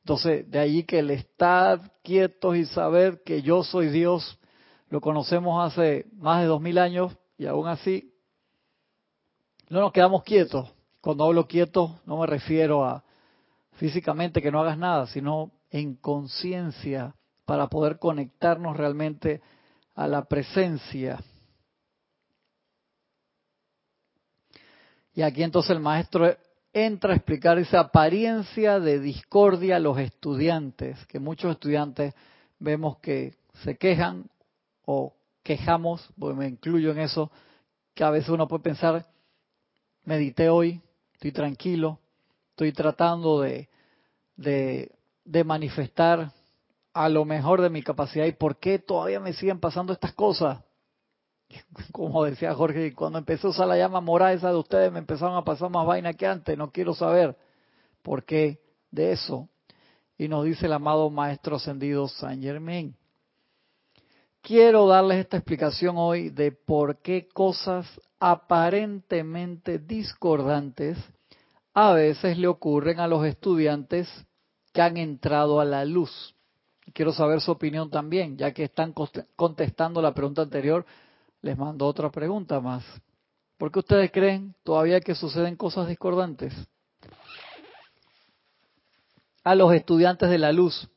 [0.00, 4.38] Entonces, de allí que el estar quietos y saber que yo soy Dios,
[4.88, 8.12] lo conocemos hace más de dos mil años y aún así
[9.68, 10.68] no nos quedamos quietos.
[11.00, 13.04] Cuando hablo quieto no me refiero a
[13.72, 17.14] físicamente que no hagas nada, sino en conciencia
[17.50, 19.40] para poder conectarnos realmente
[19.96, 21.18] a la presencia.
[25.12, 26.32] Y aquí entonces el maestro
[26.72, 32.14] entra a explicar esa apariencia de discordia a los estudiantes, que muchos estudiantes
[32.60, 33.34] vemos que
[33.64, 34.30] se quejan
[34.84, 37.32] o quejamos, porque me incluyo en eso,
[37.94, 39.04] que a veces uno puede pensar,
[40.04, 40.80] medité hoy,
[41.14, 41.98] estoy tranquilo,
[42.50, 43.68] estoy tratando de,
[44.36, 46.30] de, manifestar
[46.92, 50.62] a lo mejor de mi capacidad y por qué todavía me siguen pasando estas cosas.
[51.92, 55.36] Como decía Jorge, cuando empecé a usar la llama morada esa de ustedes me empezaron
[55.36, 57.36] a pasar más vaina que antes, no quiero saber
[58.02, 59.48] por qué de eso.
[60.18, 62.94] Y nos dice el amado Maestro Ascendido San Germain.
[64.42, 67.86] Quiero darles esta explicación hoy de por qué cosas
[68.18, 70.98] aparentemente discordantes
[71.74, 74.08] a veces le ocurren a los estudiantes
[74.72, 76.34] que han entrado a la luz.
[76.92, 78.94] Quiero saber su opinión también, ya que están
[79.36, 80.84] contestando la pregunta anterior,
[81.42, 82.84] les mando otra pregunta más.
[83.56, 86.54] ¿Por qué ustedes creen todavía que suceden cosas discordantes?
[89.44, 90.88] A los estudiantes de la luz.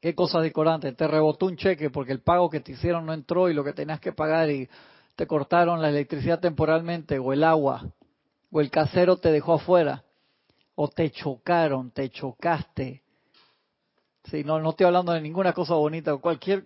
[0.00, 0.96] ¿Qué cosas discordantes?
[0.96, 3.72] Te rebotó un cheque porque el pago que te hicieron no entró y lo que
[3.72, 4.68] tenías que pagar y
[5.16, 7.86] te cortaron la electricidad temporalmente o el agua
[8.50, 10.04] o el casero te dejó afuera
[10.74, 13.03] o te chocaron, te chocaste.
[14.24, 16.64] Sí, no, no estoy hablando de ninguna cosa bonita, cualquier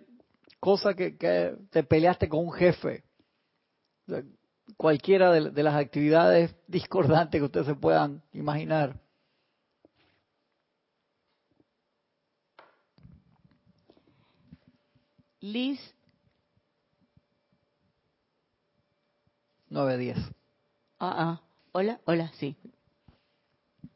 [0.59, 1.11] cosa que,
[1.69, 3.03] te peleaste con un jefe,
[4.77, 8.99] cualquiera de, de las actividades discordantes que ustedes se puedan imaginar.
[15.41, 15.79] Liz
[19.69, 20.17] 910.
[20.99, 21.41] Ah, ah.
[21.71, 22.55] Hola, hola, sí.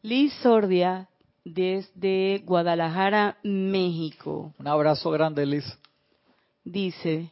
[0.03, 1.09] Liz Sordia,
[1.43, 4.53] desde Guadalajara, México.
[4.59, 5.65] Un abrazo grande, Liz.
[6.63, 7.31] Dice,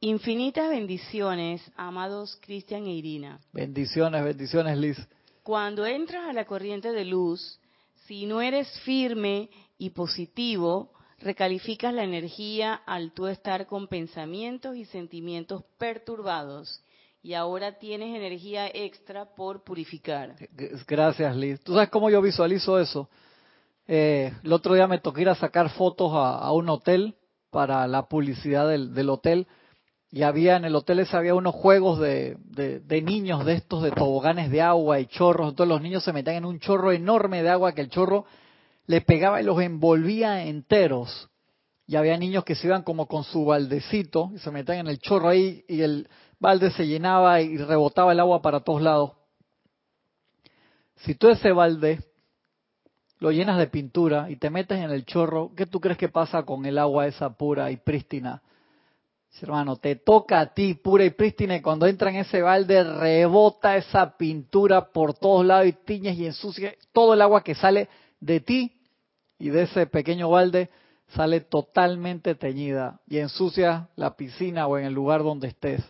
[0.00, 3.40] infinitas bendiciones, amados Cristian e Irina.
[3.52, 4.98] Bendiciones, bendiciones, Liz.
[5.42, 7.58] Cuando entras a la corriente de luz,
[8.06, 9.48] si no eres firme
[9.78, 16.82] y positivo, recalificas la energía al tú estar con pensamientos y sentimientos perturbados
[17.22, 20.34] y ahora tienes energía extra por purificar.
[20.86, 21.60] Gracias, Liz.
[21.60, 23.08] ¿Tú sabes cómo yo visualizo eso?
[23.90, 27.16] Eh, el otro día me tocó ir a sacar fotos a, un hotel
[27.50, 29.46] para la publicidad del, hotel
[30.10, 32.36] y había en el hotel ese había unos juegos de,
[33.02, 35.48] niños de estos de toboganes de agua y chorros.
[35.48, 38.26] Entonces los niños se metían en un chorro enorme de agua que el chorro
[38.86, 41.30] le pegaba y los envolvía enteros.
[41.86, 44.98] Y había niños que se iban como con su baldecito y se metían en el
[44.98, 49.12] chorro ahí y el balde se llenaba y rebotaba el agua para todos lados.
[50.96, 52.00] Si tú ese balde
[53.18, 56.44] lo llenas de pintura y te metes en el chorro, ¿qué tú crees que pasa
[56.44, 58.42] con el agua esa pura y prístina?
[59.40, 63.76] Hermano, te toca a ti pura y prístina y cuando entra en ese balde rebota
[63.76, 67.88] esa pintura por todos lados y tiñes y ensucia todo el agua que sale
[68.20, 68.80] de ti
[69.38, 70.70] y de ese pequeño balde
[71.14, 75.80] sale totalmente teñida y ensucia la piscina o en el lugar donde estés.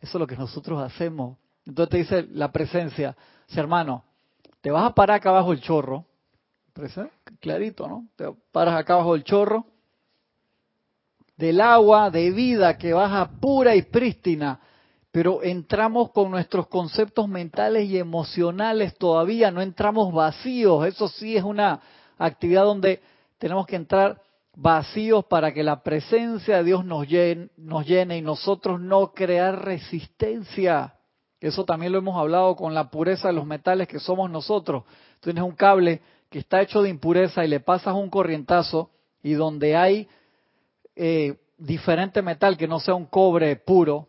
[0.00, 1.38] Eso es lo que nosotros hacemos.
[1.66, 3.16] Entonces te dice la presencia,
[3.54, 4.04] hermano,
[4.60, 6.04] te vas a parar acá abajo el chorro,
[7.40, 8.06] clarito, ¿no?
[8.16, 9.66] Te paras acá abajo el chorro
[11.40, 14.60] del agua de vida que baja pura y prístina,
[15.10, 20.86] pero entramos con nuestros conceptos mentales y emocionales todavía, no entramos vacíos.
[20.86, 21.80] Eso sí es una
[22.18, 23.00] actividad donde
[23.38, 24.20] tenemos que entrar
[24.54, 29.64] vacíos para que la presencia de Dios nos llene, nos llene y nosotros no crear
[29.64, 30.94] resistencia.
[31.40, 34.84] Eso también lo hemos hablado con la pureza de los metales que somos nosotros.
[35.20, 38.90] Tienes un cable que está hecho de impureza y le pasas un corrientazo
[39.22, 40.08] y donde hay
[40.94, 44.08] eh, diferente metal que no sea un cobre puro,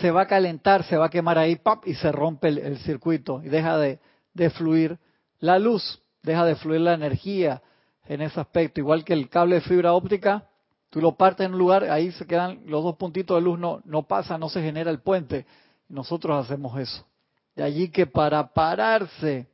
[0.00, 3.48] se va a calentar, se va a quemar ahí, y se rompe el, circuito y
[3.48, 4.00] deja de,
[4.34, 4.98] de, fluir
[5.38, 7.62] la luz, deja de fluir la energía
[8.06, 8.80] en ese aspecto.
[8.80, 10.48] Igual que el cable de fibra óptica,
[10.90, 13.80] tú lo partes en un lugar, ahí se quedan los dos puntitos de luz, no,
[13.84, 15.46] no pasa, no se genera el puente.
[15.88, 17.06] Nosotros hacemos eso.
[17.54, 19.48] De allí que para pararse,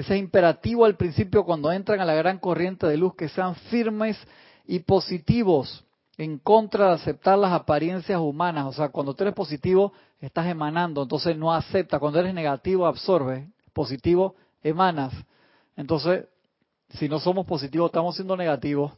[0.00, 3.54] dice es imperativo al principio cuando entran a la gran corriente de luz que sean
[3.54, 4.18] firmes
[4.66, 5.84] y positivos
[6.18, 8.66] en contra de aceptar las apariencias humanas.
[8.66, 11.98] O sea, cuando tú eres positivo, estás emanando, entonces no acepta.
[11.98, 13.48] Cuando eres negativo, absorbe.
[13.72, 15.14] Positivo, emanas.
[15.76, 16.26] Entonces,
[16.90, 18.92] si no somos positivos, estamos siendo negativos.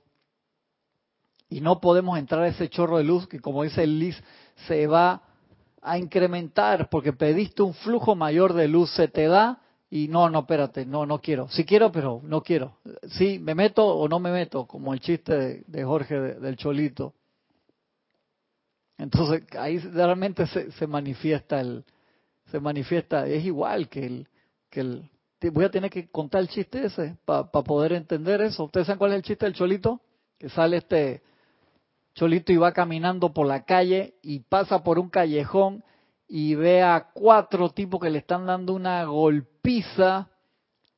[1.48, 4.20] Y no podemos entrar a ese chorro de luz que, como dice el Liz,
[4.66, 5.22] se va
[5.80, 10.40] a incrementar porque pediste un flujo mayor de luz, se te da y no, no,
[10.40, 11.48] espérate, no, no quiero.
[11.48, 12.76] Sí quiero, pero no quiero.
[13.10, 17.14] Sí, me meto o no me meto, como el chiste de, Jorge del Cholito.
[18.98, 21.84] Entonces ahí realmente se, se, manifiesta el,
[22.50, 24.28] se manifiesta, es igual que el,
[24.68, 25.10] que el,
[25.52, 28.64] voy a tener que contar el chiste ese para poder entender eso.
[28.64, 30.00] ¿Ustedes saben cuál es el chiste del Cholito?
[30.36, 31.22] Que sale este
[32.14, 35.84] Cholito y va caminando por la calle y pasa por un callejón
[36.26, 39.04] y ve a cuatro tipos que le están dando una
[39.68, 40.28] golpiza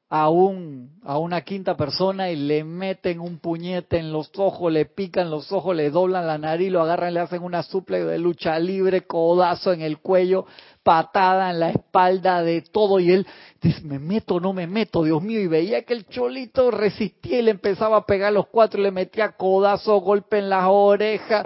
[0.09, 4.85] a, un, a una quinta persona y le meten un puñete en los ojos, le
[4.87, 8.59] pican los ojos, le doblan la nariz, lo agarran, le hacen una suple de lucha
[8.59, 10.47] libre, codazo en el cuello,
[10.85, 13.01] patada en la espalda, de todo.
[13.01, 13.27] Y él
[13.61, 15.41] dice, me meto, no me meto, Dios mío.
[15.41, 19.33] Y veía que el cholito resistía y le empezaba a pegar los cuatro le metía
[19.33, 21.45] codazo, golpe en las orejas,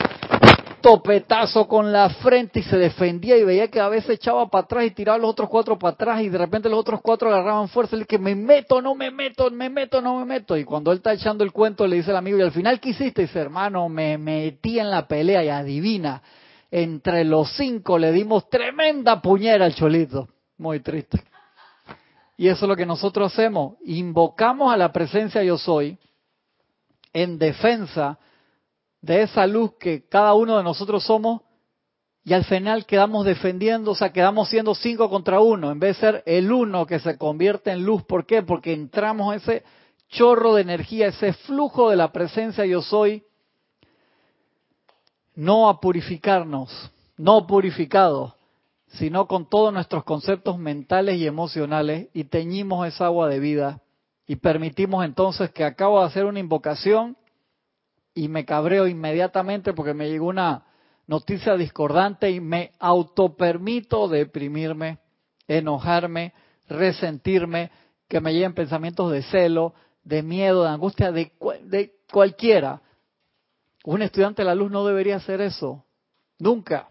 [0.84, 4.84] topetazo con la frente y se defendía y veía que a veces echaba para atrás
[4.84, 7.96] y tiraba los otros cuatro para atrás y de repente los otros cuatro agarraban fuerza
[7.96, 10.58] y le que me meto, no me meto, me meto, no me meto.
[10.58, 12.90] Y cuando él está echando el cuento le dice al amigo, y al final ¿qué
[12.90, 13.22] hiciste?
[13.22, 16.20] Dice, hermano, me metí en la pelea y adivina,
[16.70, 20.28] entre los cinco le dimos tremenda puñera al cholito.
[20.58, 21.24] Muy triste.
[22.36, 25.96] Y eso es lo que nosotros hacemos, invocamos a la presencia yo soy
[27.14, 28.18] en defensa
[29.04, 31.42] de esa luz que cada uno de nosotros somos
[32.24, 36.00] y al final quedamos defendiendo, o sea, quedamos siendo cinco contra uno, en vez de
[36.00, 38.02] ser el uno que se convierte en luz.
[38.04, 38.42] ¿Por qué?
[38.42, 39.64] Porque entramos en ese
[40.08, 43.24] chorro de energía, ese flujo de la presencia yo soy,
[45.34, 48.32] no a purificarnos, no purificados,
[48.86, 53.82] sino con todos nuestros conceptos mentales y emocionales y teñimos esa agua de vida
[54.26, 57.18] y permitimos entonces que acabo de hacer una invocación
[58.14, 60.64] y me cabreo inmediatamente porque me llegó una
[61.06, 64.98] noticia discordante y me autopermito deprimirme,
[65.48, 66.32] enojarme,
[66.68, 67.70] resentirme,
[68.08, 69.74] que me lleguen pensamientos de celo,
[70.04, 71.32] de miedo, de angustia, de,
[71.64, 72.80] de cualquiera.
[73.84, 75.84] Un estudiante de la luz no debería hacer eso,
[76.38, 76.88] nunca.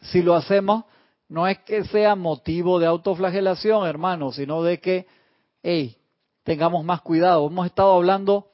[0.00, 0.84] Si lo hacemos,
[1.28, 5.06] no es que sea motivo de autoflagelación, hermano, sino de que,
[5.62, 5.96] hey,
[6.44, 7.46] tengamos más cuidado.
[7.46, 8.50] Hemos estado hablando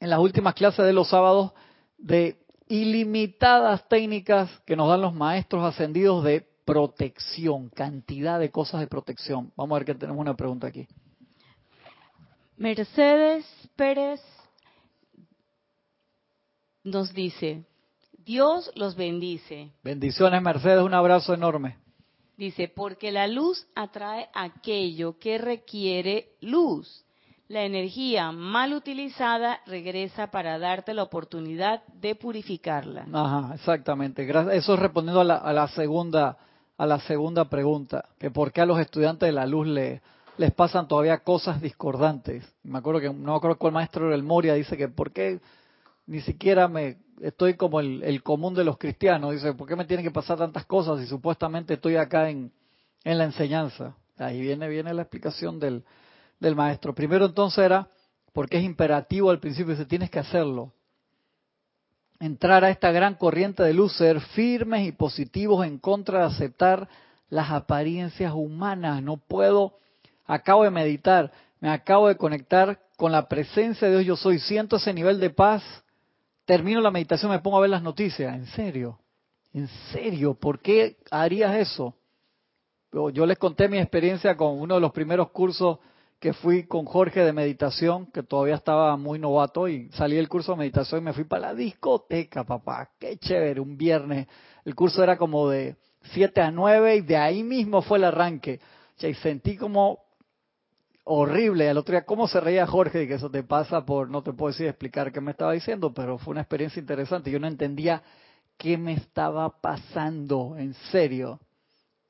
[0.00, 1.52] en las últimas clases de los sábados
[1.96, 8.86] de ilimitadas técnicas que nos dan los maestros ascendidos de protección, cantidad de cosas de
[8.86, 9.52] protección.
[9.56, 10.86] Vamos a ver que tenemos una pregunta aquí.
[12.56, 14.20] Mercedes Pérez
[16.84, 17.64] nos dice,
[18.12, 19.72] Dios los bendice.
[19.82, 21.78] Bendiciones Mercedes, un abrazo enorme.
[22.36, 27.04] Dice, porque la luz atrae aquello que requiere luz
[27.48, 33.06] la energía mal utilizada regresa para darte la oportunidad de purificarla.
[33.12, 34.28] Ajá, exactamente.
[34.54, 36.36] Eso es respondiendo a la, segunda
[36.76, 40.02] a la segunda pregunta, que por qué a los estudiantes de la luz le,
[40.36, 42.44] les pasan todavía cosas discordantes.
[42.62, 45.40] Me acuerdo que no me acuerdo cuál maestro el Moria dice que por qué
[46.06, 49.32] ni siquiera me estoy como el, el, común de los cristianos.
[49.32, 52.52] Dice, ¿por qué me tienen que pasar tantas cosas si supuestamente estoy acá en,
[53.04, 53.94] en la enseñanza?
[54.18, 55.82] Ahí viene, viene la explicación del,
[56.40, 56.94] del maestro.
[56.94, 57.88] Primero entonces era
[58.32, 60.72] porque es imperativo al principio, dice, tienes que hacerlo.
[62.20, 66.88] Entrar a esta gran corriente de luz, ser firmes y positivos en contra de aceptar
[67.30, 69.02] las apariencias humanas.
[69.02, 69.74] No puedo,
[70.26, 74.76] acabo de meditar, me acabo de conectar con la presencia de Dios, yo soy, siento
[74.76, 75.62] ese nivel de paz,
[76.44, 78.34] termino la meditación, me pongo a ver las noticias.
[78.34, 78.98] ¿En serio?
[79.52, 80.34] ¿En serio?
[80.34, 81.94] ¿Por qué harías eso?
[83.12, 85.78] Yo les conté mi experiencia con uno de los primeros cursos
[86.20, 90.52] que fui con Jorge de meditación, que todavía estaba muy novato, y salí del curso
[90.52, 92.90] de meditación y me fui para la discoteca, papá.
[92.98, 94.26] Qué chévere, un viernes.
[94.64, 95.76] El curso era como de
[96.12, 98.60] 7 a 9 y de ahí mismo fue el arranque.
[99.00, 100.00] Y sentí como
[101.04, 101.68] horrible.
[101.70, 103.04] El otro día, ¿cómo se reía Jorge?
[103.04, 105.92] Y que eso te pasa por, no te puedo decir explicar qué me estaba diciendo,
[105.94, 107.30] pero fue una experiencia interesante.
[107.30, 108.02] Yo no entendía
[108.56, 111.38] qué me estaba pasando, en serio.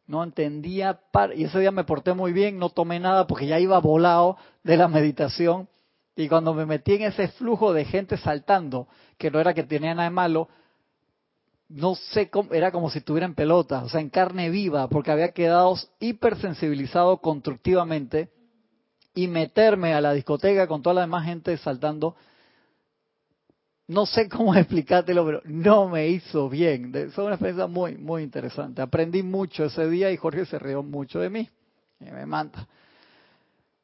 [0.09, 0.99] No entendía,
[1.37, 4.79] y ese día me porté muy bien, no tomé nada porque ya iba volado de
[4.79, 5.69] la meditación.
[6.17, 8.89] Y cuando me metí en ese flujo de gente saltando,
[9.19, 10.49] que no era que tenía nada de malo,
[11.69, 15.11] no sé cómo, era como si estuviera en pelota, o sea, en carne viva, porque
[15.11, 18.31] había quedado hipersensibilizado constructivamente
[19.15, 22.17] y meterme a la discoteca con toda la demás gente saltando,
[23.89, 26.93] no sé cómo explicártelo, pero no me hizo bien.
[27.13, 28.81] Fue una experiencia muy, muy interesante.
[28.81, 31.49] Aprendí mucho ese día y Jorge se rió mucho de mí.
[32.01, 32.69] Y me manda.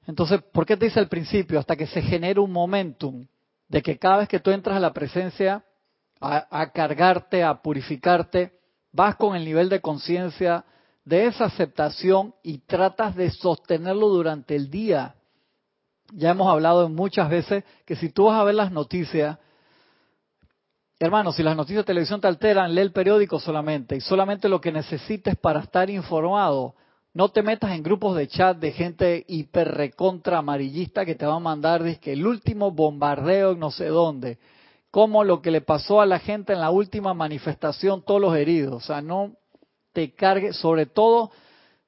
[0.06, 1.58] Entonces, ¿por qué te dice al principio?
[1.58, 3.26] Hasta que se genere un momentum
[3.68, 5.64] de que cada vez que tú entras a la presencia,
[6.20, 8.52] a, cargarte, a purificarte,
[8.92, 10.64] vas con el nivel de conciencia
[11.04, 15.14] de esa aceptación y tratas de sostenerlo durante el día.
[16.12, 19.38] Ya hemos hablado muchas veces que si tú vas a ver las noticias,
[21.04, 24.60] hermano, si las noticias de televisión te alteran, lee el periódico solamente y solamente lo
[24.60, 26.74] que necesites para estar informado.
[27.12, 31.36] No te metas en grupos de chat de gente hiper recontra amarillista que te va
[31.36, 34.38] a mandar que el último bombardeo en no sé dónde
[34.94, 38.74] como lo que le pasó a la gente en la última manifestación, todos los heridos.
[38.74, 39.32] O sea, no
[39.92, 41.32] te cargues, sobre todo,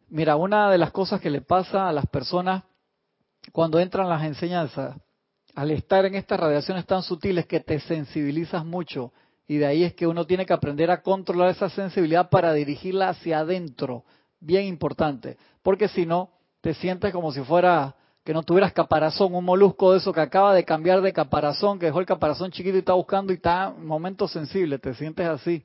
[0.09, 2.65] mira, una de las cosas que le pasa a las personas
[3.53, 4.97] cuando entran las enseñanzas,
[5.57, 9.13] al estar en estas radiaciones tan sutiles que te sensibilizas mucho,
[9.49, 13.09] y de ahí es que uno tiene que aprender a controlar esa sensibilidad para dirigirla
[13.09, 14.05] hacia adentro,
[14.39, 16.29] bien importante, porque si no,
[16.61, 20.53] te sientes como si fuera que no tuvieras caparazón, un molusco de eso que acaba
[20.53, 23.87] de cambiar de caparazón, que dejó el caparazón chiquito y está buscando y está en
[23.87, 25.65] momento sensible, te sientes así.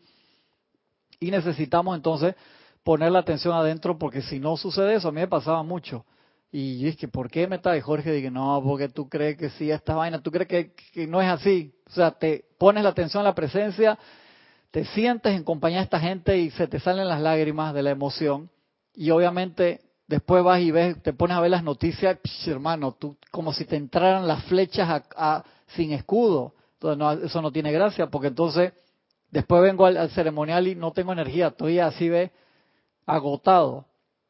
[1.20, 2.36] Y necesitamos entonces
[2.84, 6.06] poner la atención adentro porque si no sucede eso, a mí me pasaba mucho.
[6.52, 7.78] Y yo dije, ¿por qué me está?
[7.78, 11.22] Y Jorge dije, no, porque tú crees que sí, esta vaina, tú crees que, no
[11.22, 11.74] es así.
[11.88, 13.98] O sea, te pones la atención a la presencia,
[14.72, 17.92] te sientes en compañía de esta gente y se te salen las lágrimas de la
[17.92, 18.50] emoción.
[18.94, 19.80] Y obviamente
[20.12, 23.78] Después vas y ves, te pones a ver las noticias, hermano, tú como si te
[23.78, 25.04] entraran las flechas
[25.68, 26.54] sin escudo.
[26.74, 28.74] Entonces eso no tiene gracia, porque entonces
[29.30, 32.30] después vengo al, ceremonial y no tengo energía, estoy así ve
[33.06, 33.86] agotado.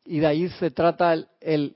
[0.05, 1.76] Y de ahí se trata el,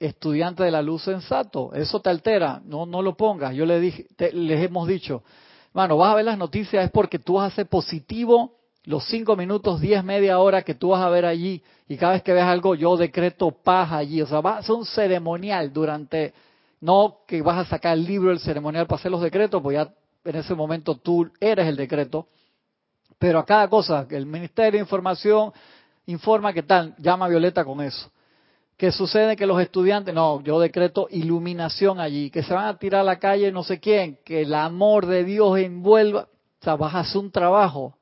[0.00, 1.72] estudiante de la luz sensato.
[1.74, 3.54] Eso te altera, no no lo pongas.
[3.54, 5.22] Yo le dije, les hemos dicho,
[5.68, 9.36] hermano, vas a ver las noticias es porque tú vas a ser positivo los cinco
[9.36, 12.44] minutos, diez, media hora que tú vas a ver allí y cada vez que ves
[12.44, 14.22] algo yo decreto paz allí.
[14.22, 16.32] O sea, va a ser un ceremonial durante,
[16.80, 19.92] no que vas a sacar el libro del ceremonial para hacer los decretos, pues ya
[20.24, 22.26] en ese momento tú eres el decreto.
[23.18, 25.52] Pero a cada cosa, el Ministerio de Información
[26.06, 28.10] informa que tal, llama Violeta con eso.
[28.80, 33.02] Que sucede que los estudiantes, no, yo decreto iluminación allí, que se van a tirar
[33.02, 36.94] a la calle no sé quién, que el amor de Dios envuelva, o sea, vas
[36.94, 37.98] a hacer un trabajo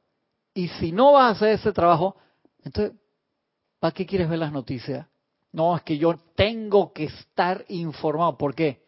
[0.55, 2.15] y si no vas a hacer ese trabajo,
[2.63, 2.97] entonces,
[3.81, 5.05] ¿para qué quieres ver las noticias?
[5.51, 8.39] No, es que yo tengo que estar informado.
[8.39, 8.81] ¿Por qué?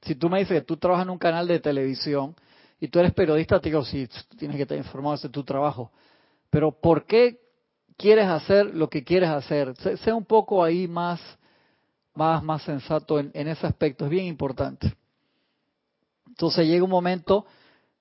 [0.00, 2.34] Si tú me dices que tú trabajas en un canal de televisión
[2.80, 4.08] y tú eres periodista, te digo, sí,
[4.38, 5.92] tienes que estar informado, ese tu trabajo.
[6.48, 7.38] Pero ¿por qué
[7.98, 9.74] quieres hacer lo que quieres hacer?
[9.76, 11.20] Sea un poco ahí más,
[12.14, 14.94] más, más sensato en, en ese aspecto, es bien importante.
[16.26, 17.44] Entonces llega un momento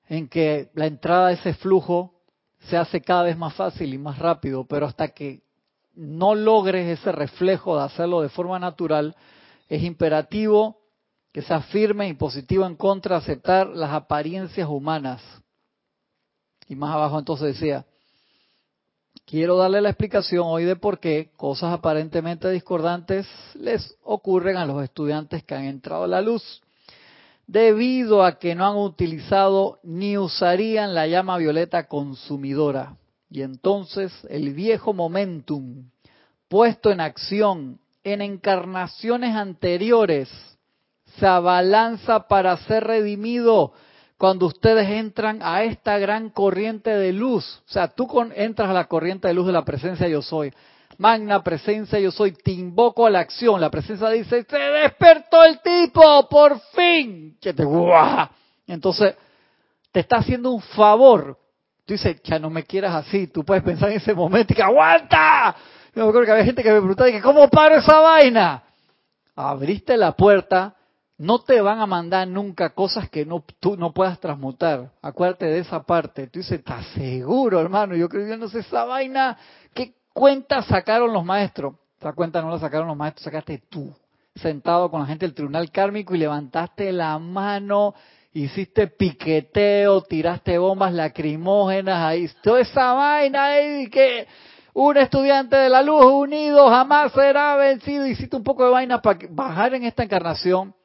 [0.07, 2.13] en que la entrada de ese flujo
[2.69, 5.41] se hace cada vez más fácil y más rápido, pero hasta que
[5.95, 9.15] no logres ese reflejo de hacerlo de forma natural,
[9.67, 10.77] es imperativo
[11.31, 15.21] que seas firme y positivo en contra de aceptar las apariencias humanas.
[16.67, 17.85] Y más abajo entonces decía,
[19.27, 24.81] quiero darle la explicación hoy de por qué cosas aparentemente discordantes les ocurren a los
[24.81, 26.61] estudiantes que han entrado a la luz
[27.45, 32.95] debido a que no han utilizado ni usarían la llama violeta consumidora.
[33.29, 35.89] Y entonces el viejo momentum
[36.47, 40.29] puesto en acción en encarnaciones anteriores
[41.19, 43.73] se abalanza para ser redimido
[44.17, 47.61] cuando ustedes entran a esta gran corriente de luz.
[47.67, 50.51] O sea, tú entras a la corriente de luz de la presencia yo soy
[50.97, 53.61] magna presencia, yo soy, te invoco a la acción.
[53.61, 57.37] La presencia dice, se despertó el tipo, por fin.
[57.39, 57.63] Que te,
[58.67, 59.15] Entonces,
[59.91, 61.37] te está haciendo un favor.
[61.85, 63.27] Tú dices, ya no me quieras así.
[63.27, 65.55] Tú puedes pensar en ese momento y que aguanta.
[65.95, 68.63] Yo me acuerdo que había gente que me preguntaba, ¿cómo paro esa vaina?
[69.35, 70.75] Abriste la puerta,
[71.17, 74.91] no te van a mandar nunca cosas que no, tú no puedas transmutar.
[75.01, 76.27] Acuérdate de esa parte.
[76.27, 77.95] Tú dices, ¿estás seguro, hermano?
[77.95, 79.37] Yo creo que no sé esa vaina.
[79.73, 81.75] ¿Qué cuenta sacaron los maestros?
[81.99, 83.91] Esa cuenta no la sacaron los maestros, sacaste tú.
[84.35, 87.95] sentado con la gente del tribunal kármico y levantaste la mano,
[88.33, 94.27] hiciste piqueteo, tiraste bombas lacrimógenas ahí, toda esa vaina ahí que
[94.73, 98.05] un estudiante de la luz unido jamás será vencido.
[98.05, 100.75] Hiciste un poco de vaina para bajar en esta encarnación,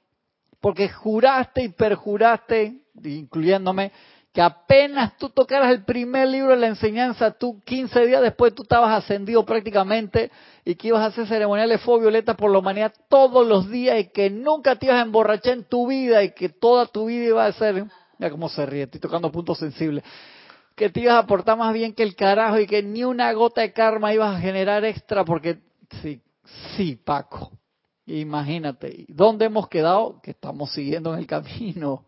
[0.62, 3.90] porque juraste y perjuraste, incluyéndome,
[4.32, 8.62] que apenas tú tocaras el primer libro de la enseñanza, tú 15 días después tú
[8.62, 10.30] estabas ascendido prácticamente
[10.64, 14.04] y que ibas a hacer ceremoniales fuego violeta por la humanidad todos los días y
[14.06, 17.44] que nunca te ibas a emborrachar en tu vida y que toda tu vida iba
[17.44, 17.84] a ser,
[18.18, 20.04] mira cómo se ríe, estoy tocando puntos sensibles,
[20.76, 23.62] que te ibas a portar más bien que el carajo y que ni una gota
[23.62, 25.58] de karma ibas a generar extra porque
[26.00, 26.22] sí,
[26.76, 27.50] sí, Paco,
[28.06, 30.20] imagínate, ¿dónde hemos quedado?
[30.22, 32.04] Que estamos siguiendo en el camino.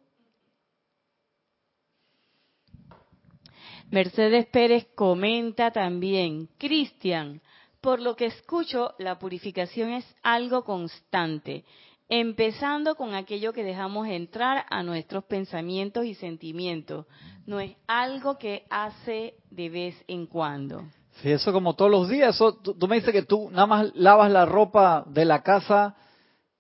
[3.91, 7.41] Mercedes Pérez comenta también, Cristian,
[7.81, 11.65] por lo que escucho, la purificación es algo constante,
[12.09, 17.07] empezando con aquello que dejamos entrar a nuestros pensamientos y sentimientos.
[17.47, 20.83] No es algo que hace de vez en cuando.
[21.23, 22.35] Sí, eso como todos los días.
[22.35, 25.95] Eso, tú, me dices que tú nada más lavas la ropa de la casa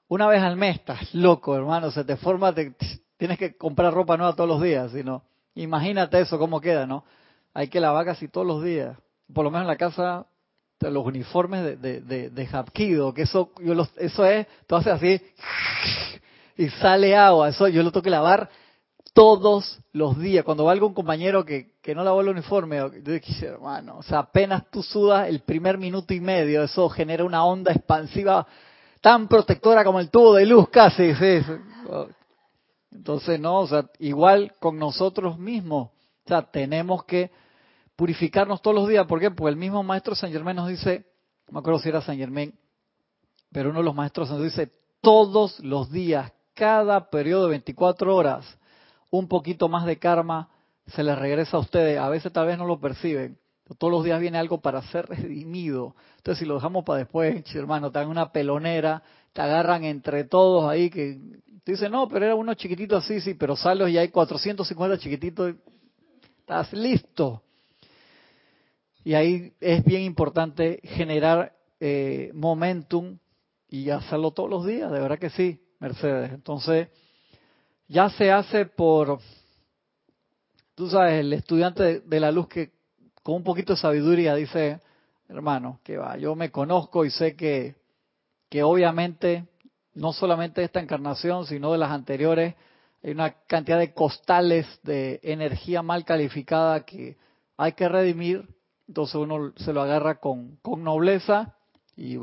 [0.08, 0.76] una vez al mes.
[0.76, 1.90] Estás loco, hermano.
[1.90, 2.54] Se te forma,
[3.16, 4.92] tienes que comprar ropa nueva todos los días.
[4.92, 5.24] Sino,
[5.54, 7.04] imagínate eso, cómo queda, ¿no?
[7.54, 8.98] hay que lavar casi todos los días.
[9.32, 10.26] Por lo menos en la casa,
[10.80, 15.22] los uniformes de, de, de, Hapkido, que eso, yo eso es, tú haces así
[16.58, 17.48] y sale agua.
[17.48, 18.50] Eso yo lo tengo que lavar
[19.14, 20.44] todos los días.
[20.44, 24.68] Cuando va algún compañero que, no lavó el uniforme, yo dije, hermano, o sea, apenas
[24.70, 28.46] tú sudas el primer minuto y medio, eso genera una onda expansiva
[29.00, 31.12] tan protectora como el tubo de luz casi.
[32.90, 35.88] Entonces, no, o sea, igual con nosotros mismos.
[36.24, 37.30] O sea, tenemos que
[37.96, 39.06] purificarnos todos los días.
[39.06, 39.30] ¿Por qué?
[39.30, 41.06] Porque el mismo maestro San Germán nos dice,
[41.46, 42.52] no me acuerdo si era San Germán,
[43.52, 48.58] pero uno de los maestros nos dice, todos los días, cada periodo de 24 horas,
[49.18, 50.48] un poquito más de karma
[50.86, 51.98] se les regresa a ustedes.
[51.98, 53.38] A veces tal vez no lo perciben.
[53.78, 55.94] todos los días viene algo para ser redimido.
[56.16, 59.02] Entonces, si lo dejamos para después, hermano, te dan una pelonera,
[59.32, 61.18] te agarran entre todos ahí que
[61.62, 65.54] te dicen, no, pero era uno chiquitito así, sí, pero sales y hay 450 chiquititos.
[66.40, 67.42] Estás listo.
[69.02, 73.18] Y ahí es bien importante generar eh, momentum
[73.68, 76.32] y hacerlo todos los días, de verdad que sí, Mercedes.
[76.32, 76.88] Entonces,
[77.88, 79.18] ya se hace por,
[80.74, 82.72] tú sabes, el estudiante de, la luz que
[83.22, 84.80] con un poquito de sabiduría dice,
[85.28, 87.76] hermano, que va, yo me conozco y sé que,
[88.48, 89.46] que obviamente
[89.94, 92.54] no solamente esta encarnación, sino de las anteriores,
[93.02, 97.16] hay una cantidad de costales de energía mal calificada que
[97.56, 98.48] hay que redimir
[98.88, 101.54] entonces uno se lo agarra con, con nobleza
[101.96, 102.18] y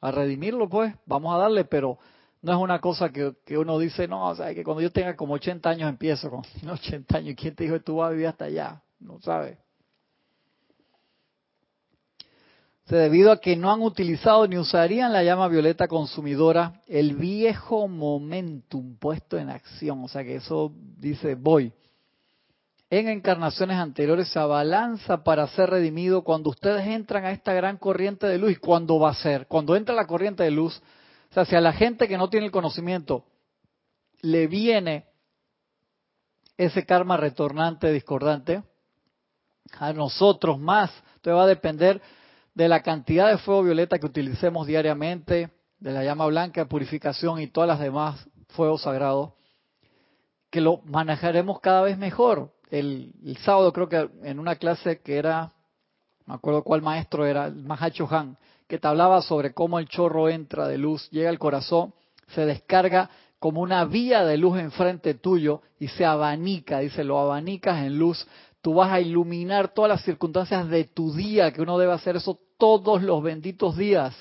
[0.00, 1.98] a redimirlo, pues, vamos a darle, pero
[2.42, 5.34] no es una cosa que, uno dice, no, o sea, que cuando yo tenga como
[5.34, 8.46] 80 años empiezo, con 80 años, ¿quién te dijo que tú vas a vivir hasta
[8.46, 8.82] allá?
[9.00, 9.58] No sabes.
[12.86, 18.96] debido a que no han utilizado ni usarían la llama violeta consumidora, el viejo momentum
[18.96, 21.72] puesto en acción, o sea que eso dice voy
[22.90, 28.26] en encarnaciones anteriores se abalanza para ser redimido cuando ustedes entran a esta gran corriente
[28.26, 28.52] de luz.
[28.52, 29.46] ¿Y cuándo va a ser?
[29.46, 30.80] Cuando entra la corriente de luz,
[31.30, 33.24] o sea, si a la gente que no tiene el conocimiento
[34.20, 35.06] le viene
[36.56, 38.62] ese karma retornante, discordante,
[39.78, 42.00] a nosotros más, entonces va a depender
[42.54, 47.46] de la cantidad de fuego violeta que utilicemos diariamente, de la llama blanca purificación y
[47.46, 49.32] todas las demás fuegos sagrados,
[50.50, 52.52] que lo manejaremos cada vez mejor.
[52.70, 53.14] El,
[53.44, 55.52] sábado creo que en una clase que era,
[56.28, 58.36] me acuerdo cuál maestro era, el Mahacho Han,
[58.68, 61.94] que te hablaba sobre cómo el chorro entra de luz, llega al corazón,
[62.34, 63.08] se descarga
[63.38, 68.26] como una vía de luz enfrente tuyo y se abanica, dice, lo abanicas en luz,
[68.60, 72.38] tú vas a iluminar todas las circunstancias de tu día, que uno debe hacer eso
[72.58, 74.14] todos los benditos días,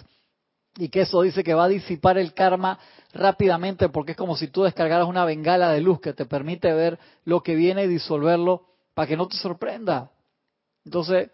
[0.77, 2.79] y que eso dice que va a disipar el karma
[3.13, 6.99] rápidamente porque es como si tú descargaras una bengala de luz que te permite ver
[7.25, 10.11] lo que viene y disolverlo para que no te sorprenda.
[10.85, 11.31] Entonces,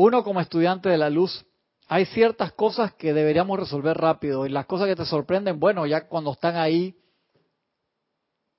[0.00, 1.44] uno como estudiante de la luz,
[1.88, 6.06] hay ciertas cosas que deberíamos resolver rápido y las cosas que te sorprenden, bueno, ya
[6.06, 6.94] cuando están ahí,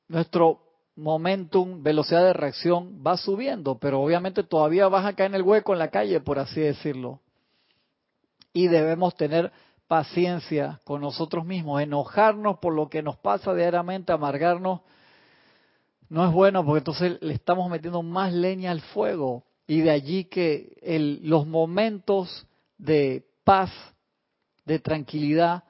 [0.10, 0.60] nuestro
[0.98, 5.72] momentum, velocidad de reacción va subiendo, pero obviamente todavía vas a caer en el hueco
[5.72, 7.22] en la calle, por así decirlo.
[8.52, 9.54] Y debemos tener
[9.88, 14.82] paciencia con nosotros mismos, enojarnos por lo que nos pasa diariamente, amargarnos,
[16.10, 20.26] no es bueno porque entonces le estamos metiendo más leña al fuego y de allí
[20.26, 22.48] que el, los momentos
[22.80, 23.70] de paz,
[24.66, 25.64] de tranquilidad,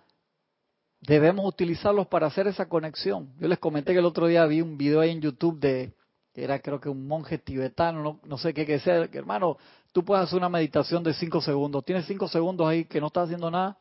[1.02, 3.34] debemos utilizarlos para hacer esa conexión.
[3.42, 5.92] Yo les comenté que el otro día vi un video ahí en YouTube de,
[6.34, 9.58] era creo que un monje tibetano, no, sé qué que sea, que hermano,
[9.92, 11.84] tú puedes hacer una meditación de cinco segundos.
[11.84, 13.78] Tienes cinco segundos ahí que no estás haciendo nada.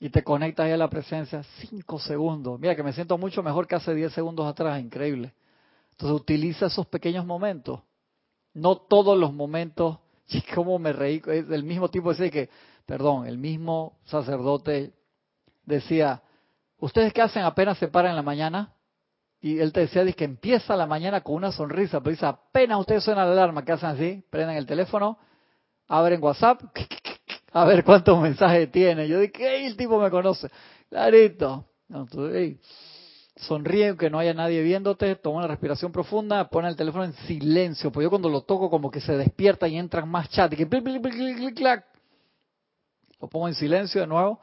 [0.00, 2.58] Y te conectas ahí a la presencia, cinco segundos.
[2.58, 5.34] Mira que me siento mucho mejor que hace diez segundos atrás, increíble.
[6.00, 7.82] Entonces utiliza esos pequeños momentos.
[8.54, 9.98] No todos los momentos,
[10.54, 12.48] como me reí, es el mismo tipo decía que,
[12.86, 14.94] perdón, el mismo sacerdote
[15.66, 16.22] decía,
[16.78, 18.72] ¿ustedes qué hacen apenas se paran en la mañana?
[19.42, 23.04] Y él te decía que empieza la mañana con una sonrisa, pero dice, apenas ustedes
[23.04, 24.24] suenan la alarma, ¿qué hacen así?
[24.30, 25.18] Prenden el teléfono,
[25.86, 26.62] abren WhatsApp,
[27.52, 29.06] a ver cuántos mensajes tiene.
[29.06, 30.48] Yo dije, el tipo me conoce.
[30.88, 31.66] Clarito.
[31.90, 32.56] Entonces,
[33.40, 37.90] sonríe que no haya nadie viéndote, toma una respiración profunda, pone el teléfono en silencio,
[37.90, 40.66] pues yo cuando lo toco como que se despierta y entran más chat y que
[43.20, 44.40] lo pongo en silencio de nuevo.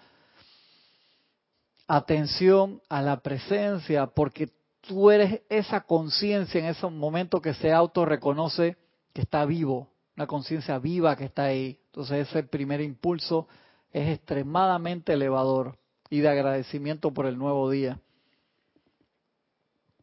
[1.88, 4.50] Atención a la presencia, porque
[4.82, 8.78] tú eres esa conciencia en ese momento que se autorreconoce
[9.14, 11.80] que está vivo, una conciencia viva que está ahí.
[11.88, 13.48] Entonces ese primer impulso
[13.92, 15.78] es extremadamente elevador
[16.10, 18.00] y de agradecimiento por el nuevo día.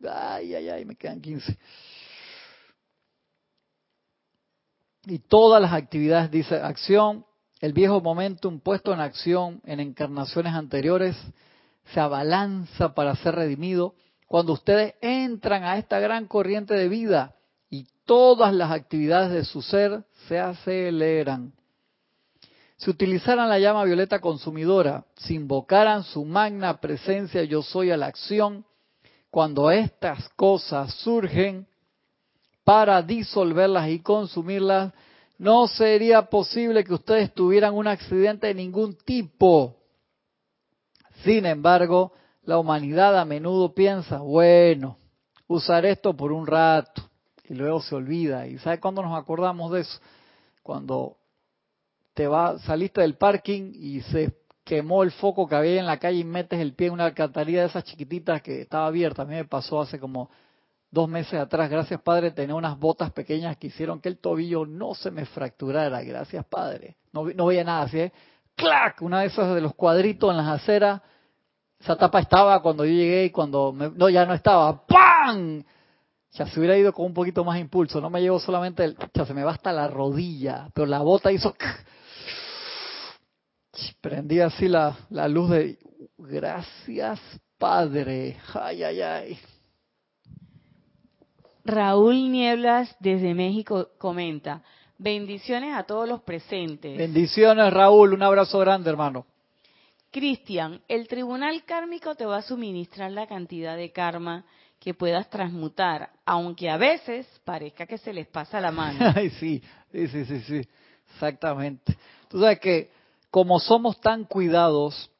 [0.02, 1.56] Ay, ay, ay, me quedan 15.
[5.06, 7.26] Y todas las actividades, dice, acción,
[7.60, 11.16] el viejo momentum puesto en acción en encarnaciones anteriores,
[11.92, 13.94] se abalanza para ser redimido.
[14.26, 17.34] Cuando ustedes entran a esta gran corriente de vida
[17.68, 21.52] y todas las actividades de su ser se aceleran.
[22.76, 28.06] Si utilizaran la llama violeta consumidora, si invocaran su magna presencia yo soy a la
[28.06, 28.64] acción,
[29.34, 31.66] cuando estas cosas surgen
[32.62, 34.92] para disolverlas y consumirlas,
[35.38, 39.74] no sería posible que ustedes tuvieran un accidente de ningún tipo.
[41.24, 42.12] Sin embargo,
[42.44, 44.98] la humanidad a menudo piensa, bueno,
[45.48, 47.02] usar esto por un rato
[47.48, 48.46] y luego se olvida.
[48.46, 49.98] ¿Y sabe cuándo nos acordamos de eso?
[50.62, 51.16] Cuando
[52.14, 54.32] te va, saliste del parking y se
[54.64, 57.60] quemó el foco que había en la calle y metes el pie en una alcantarilla
[57.60, 59.22] de esas chiquititas que estaba abierta.
[59.22, 60.30] A mí me pasó hace como
[60.90, 61.68] dos meses atrás.
[61.68, 66.02] Gracias, Padre, tenía unas botas pequeñas que hicieron que el tobillo no se me fracturara.
[66.02, 66.96] Gracias, Padre.
[67.12, 68.12] No, no veía nada así, ¿eh?
[68.56, 69.02] ¡Clac!
[69.02, 71.02] Una de esas de los cuadritos en las aceras.
[71.78, 73.72] Esa tapa estaba cuando yo llegué y cuando...
[73.72, 74.86] no, ya no estaba.
[74.86, 75.62] ¡Pam!
[76.32, 78.00] Ya se hubiera ido con un poquito más impulso.
[78.00, 78.96] No me llevo solamente el...
[79.12, 80.68] Ya se me va hasta la rodilla.
[80.72, 81.54] Pero la bota hizo...
[84.00, 85.78] Prendí así la, la luz de
[86.18, 87.20] gracias
[87.58, 88.36] Padre.
[88.54, 89.38] Ay, ay, ay.
[91.64, 94.62] Raúl Nieblas desde México comenta,
[94.98, 96.96] bendiciones a todos los presentes.
[96.96, 99.26] Bendiciones Raúl, un abrazo grande hermano.
[100.10, 104.44] Cristian, el tribunal kármico te va a suministrar la cantidad de karma
[104.78, 108.98] que puedas transmutar, aunque a veces parezca que se les pasa la mano.
[109.16, 110.68] Ay, sí, sí, sí, sí, sí,
[111.14, 111.96] exactamente.
[112.28, 112.90] Tú sabes que
[113.34, 115.10] como somos tan cuidados,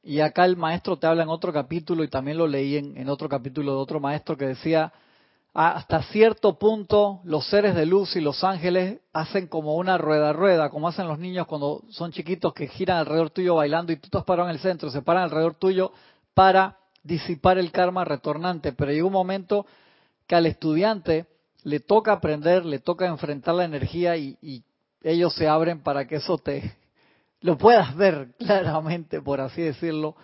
[0.00, 3.28] y acá el maestro te habla en otro capítulo y también lo leí en, otro
[3.28, 4.92] capítulo de otro maestro que decía,
[5.52, 10.70] hasta cierto punto los seres de luz y los ángeles hacen como una rueda rueda,
[10.70, 14.22] como hacen los niños cuando son chiquitos que giran alrededor tuyo bailando y tú estás
[14.22, 15.90] parado en el centro, se paran alrededor tuyo
[16.32, 18.72] para disipar el karma retornante.
[18.72, 19.66] Pero llega un momento
[20.28, 21.26] que al estudiante
[21.64, 24.62] le toca aprender, le toca enfrentar la energía y
[25.02, 26.83] ellos se abren para que eso te,
[27.44, 30.16] lo puedas ver claramente, por así decirlo.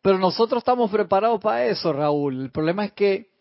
[0.00, 2.42] Pero nosotros estamos preparados para eso, Raúl.
[2.42, 3.32] El problema es que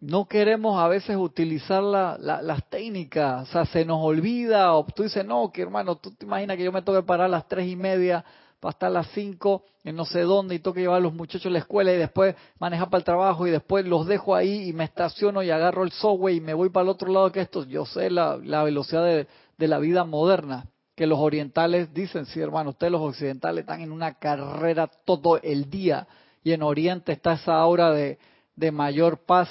[0.00, 3.42] no queremos a veces utilizar las técnicas.
[3.42, 4.72] O sea, se nos olvida.
[4.72, 7.26] O tú dices, no, que hermano, tú te imaginas que yo me tengo que parar
[7.26, 8.24] a las tres y media
[8.60, 11.12] para estar a las cinco en no sé dónde y tengo que llevar a los
[11.12, 14.70] muchachos a la escuela y después manejar para el trabajo y después los dejo ahí
[14.70, 17.42] y me estaciono y agarro el software y me voy para el otro lado que
[17.42, 17.64] esto.
[17.64, 22.90] Yo sé la, velocidad de la vida moderna que los orientales dicen, sí hermano, ustedes
[22.90, 26.08] los occidentales están en una carrera todo el día
[26.42, 28.18] y en Oriente está esa hora de,
[28.72, 29.48] mayor paz,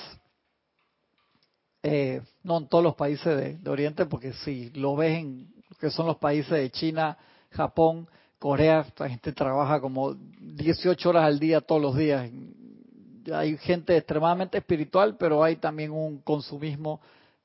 [1.83, 6.07] eh, no en todos los países de, Oriente, porque si lo ves en que son
[6.07, 7.17] los países de China,
[7.51, 8.07] Japón,
[8.39, 12.29] Corea, la gente trabaja como 18 horas al día todos los días.
[13.33, 17.01] Hay gente extremadamente espiritual, pero hay también un consumismo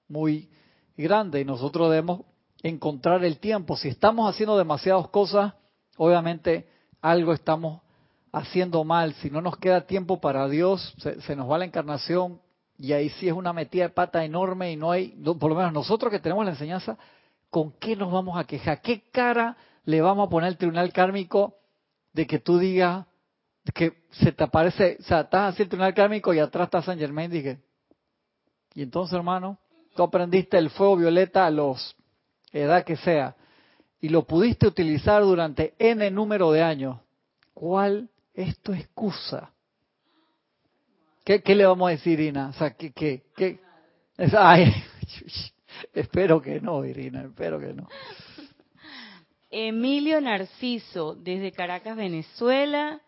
[0.09, 0.49] muy
[0.97, 2.21] grande y nosotros debemos
[2.63, 3.77] encontrar el tiempo.
[3.77, 5.55] Si estamos haciendo demasiadas cosas,
[5.97, 6.69] obviamente
[7.01, 7.83] algo estamos
[8.33, 9.15] haciendo mal.
[9.15, 12.41] Si no nos queda tiempo para Dios, se, nos va la encarnación
[12.79, 15.09] y ahí sí es una metida de pata enorme y no hay,
[15.39, 16.97] por lo menos nosotros que tenemos la enseñanza,
[17.51, 18.81] ¿con qué nos vamos a quejar?
[18.81, 21.57] ¿Qué cara le vamos a poner el tribunal kármico
[22.13, 23.07] de que tú digas
[23.75, 26.99] que se te aparece, o sea, estás así el tribunal kármico y atrás está San
[26.99, 27.61] Germain, dije.
[28.75, 29.59] Y entonces, hermano,
[29.95, 31.97] tú aprendiste el fuego violeta a los
[32.53, 33.37] edad que sea
[34.01, 36.99] y lo pudiste utilizar durante n número de años.
[37.53, 39.53] ¿Cuál es tu excusa?
[41.25, 42.49] ¿Qué, le vamos a decir, Irina?
[42.49, 43.61] O sea, ¿qué, qué, qué?
[44.37, 44.73] ay,
[45.95, 47.89] espero que no, Irina, espero que no.
[49.51, 53.01] Emilio Narciso, desde Caracas, Venezuela,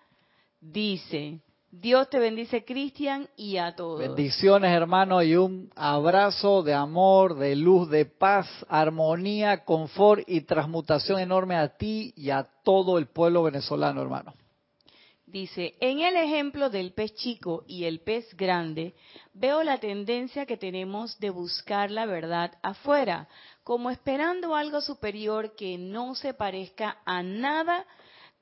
[0.61, 1.40] dice,
[1.72, 3.98] Dios te bendice, Cristian, y a todos.
[3.98, 11.18] Bendiciones, hermano, y un abrazo de amor, de luz, de paz, armonía, confort y transmutación
[11.18, 14.34] enorme a ti y a todo el pueblo venezolano, hermano.
[15.24, 18.94] Dice, en el ejemplo del pez chico y el pez grande,
[19.32, 23.28] veo la tendencia que tenemos de buscar la verdad afuera,
[23.64, 27.86] como esperando algo superior que no se parezca a nada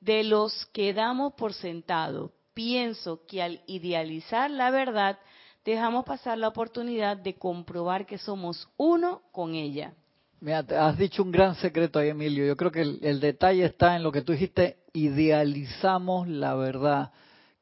[0.01, 2.33] de los que damos por sentado.
[2.53, 5.19] Pienso que al idealizar la verdad,
[5.63, 9.93] dejamos pasar la oportunidad de comprobar que somos uno con ella.
[10.41, 12.45] Mira, has dicho un gran secreto ahí, Emilio.
[12.45, 17.11] Yo creo que el, detalle está en lo que tú dijiste, idealizamos la verdad.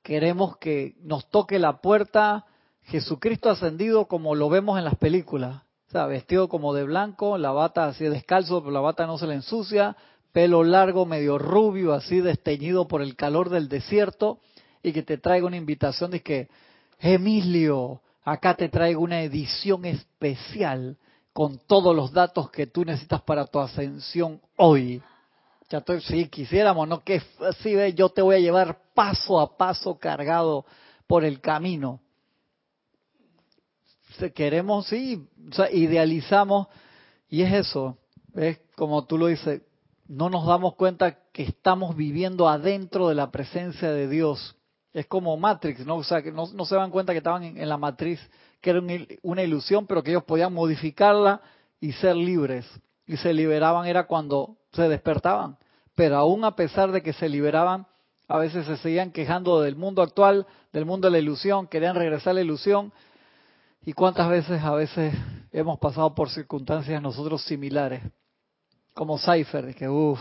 [0.01, 2.45] Queremos que nos toque la puerta
[2.83, 5.63] Jesucristo ascendido como lo vemos en las películas.
[5.89, 9.27] O sea, vestido como de blanco, la bata así descalzo, pero la bata no se
[9.27, 9.97] le ensucia,
[10.31, 14.39] pelo largo, medio rubio, así desteñido por el calor del desierto,
[14.81, 16.47] y que te traiga una invitación de que,
[16.99, 20.97] Emilio, acá te traigo una edición especial
[21.33, 25.01] con todos los datos que tú necesitas para tu ascensión hoy.
[25.69, 27.03] Ya estoy, si quisiéramos, ¿no?
[27.03, 30.65] Que así ve, yo te voy a llevar paso a paso cargado
[31.07, 32.01] por el camino.
[34.33, 36.67] Queremos, sí, o sea, idealizamos,
[37.29, 37.97] y es eso,
[38.35, 39.61] es como tú lo dices,
[40.07, 44.55] no nos damos cuenta que estamos viviendo adentro de la presencia de Dios.
[44.93, 45.97] Es como Matrix, ¿no?
[45.97, 48.19] O sea, que no, se dan cuenta que estaban en, la matriz,
[48.59, 48.81] que era
[49.21, 51.41] una ilusión, pero que ellos podían modificarla
[51.79, 52.65] y ser libres.
[53.05, 55.57] Y se liberaban era cuando se despertaban.
[55.95, 57.85] Pero aún a pesar de que se liberaban,
[58.27, 62.31] a veces se seguían quejando del mundo actual, del mundo de la ilusión, querían regresar
[62.31, 62.91] a la ilusión.
[63.85, 65.13] ¿Y cuántas veces a veces
[65.51, 68.01] hemos pasado por circunstancias nosotros similares?
[68.99, 70.19] como Cypher, que uff,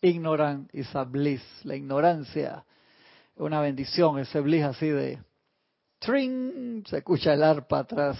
[0.00, 2.64] ignorant is a bliss, la ignorancia
[3.40, 5.18] una bendición, ese bliss así de
[5.98, 8.18] tring, se escucha el arpa atrás.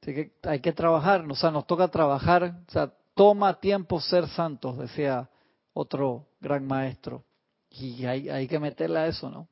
[0.00, 4.28] Así que hay que trabajar, o sea, nos toca trabajar, o sea, toma tiempo ser
[4.28, 5.28] santos, decía
[5.72, 7.24] otro gran maestro.
[7.70, 9.48] Y hay, hay que meterle a eso, ¿no?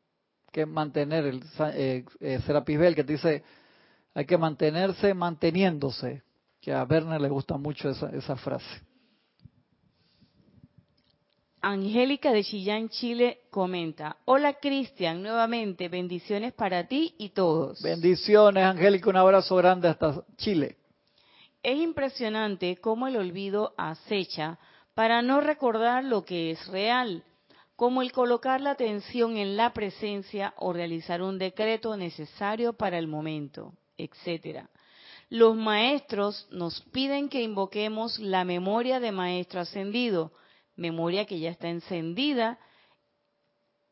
[0.55, 1.45] que mantener, el
[1.75, 3.43] eh, eh, que te dice,
[4.15, 6.23] hay que mantenerse manteniéndose,
[6.61, 8.81] que a Werner le gusta mucho esa, esa frase.
[11.67, 17.81] Angélica de Chillán, Chile, comenta, hola Cristian, nuevamente bendiciones para ti y todos.
[17.81, 20.77] Bendiciones, Angélica, un abrazo grande hasta Chile.
[21.63, 24.59] Es impresionante cómo el olvido acecha
[24.93, 27.25] para no recordar lo que es real,
[27.77, 33.09] como el colocar la atención en la presencia o realizar un decreto necesario para el
[33.09, 34.69] momento, etcétera.
[35.31, 40.31] Los maestros nos piden que invoquemos la memoria de maestro ascendido,
[40.77, 42.59] memoria que ya está encendida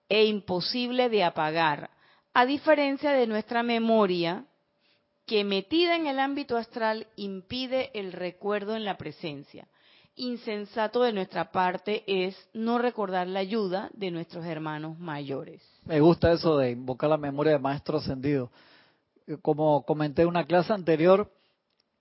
[0.08, 1.90] e imposible de apagar,
[2.34, 4.44] a diferencia de nuestra memoria
[5.26, 9.68] que metida en el ámbito astral impide el recuerdo en la presencia.
[10.14, 15.62] Insensato de nuestra parte es no recordar la ayuda de nuestros hermanos mayores.
[15.84, 18.50] Me gusta eso de invocar la memoria de maestro ascendido.
[19.40, 21.30] Como comenté en una clase anterior,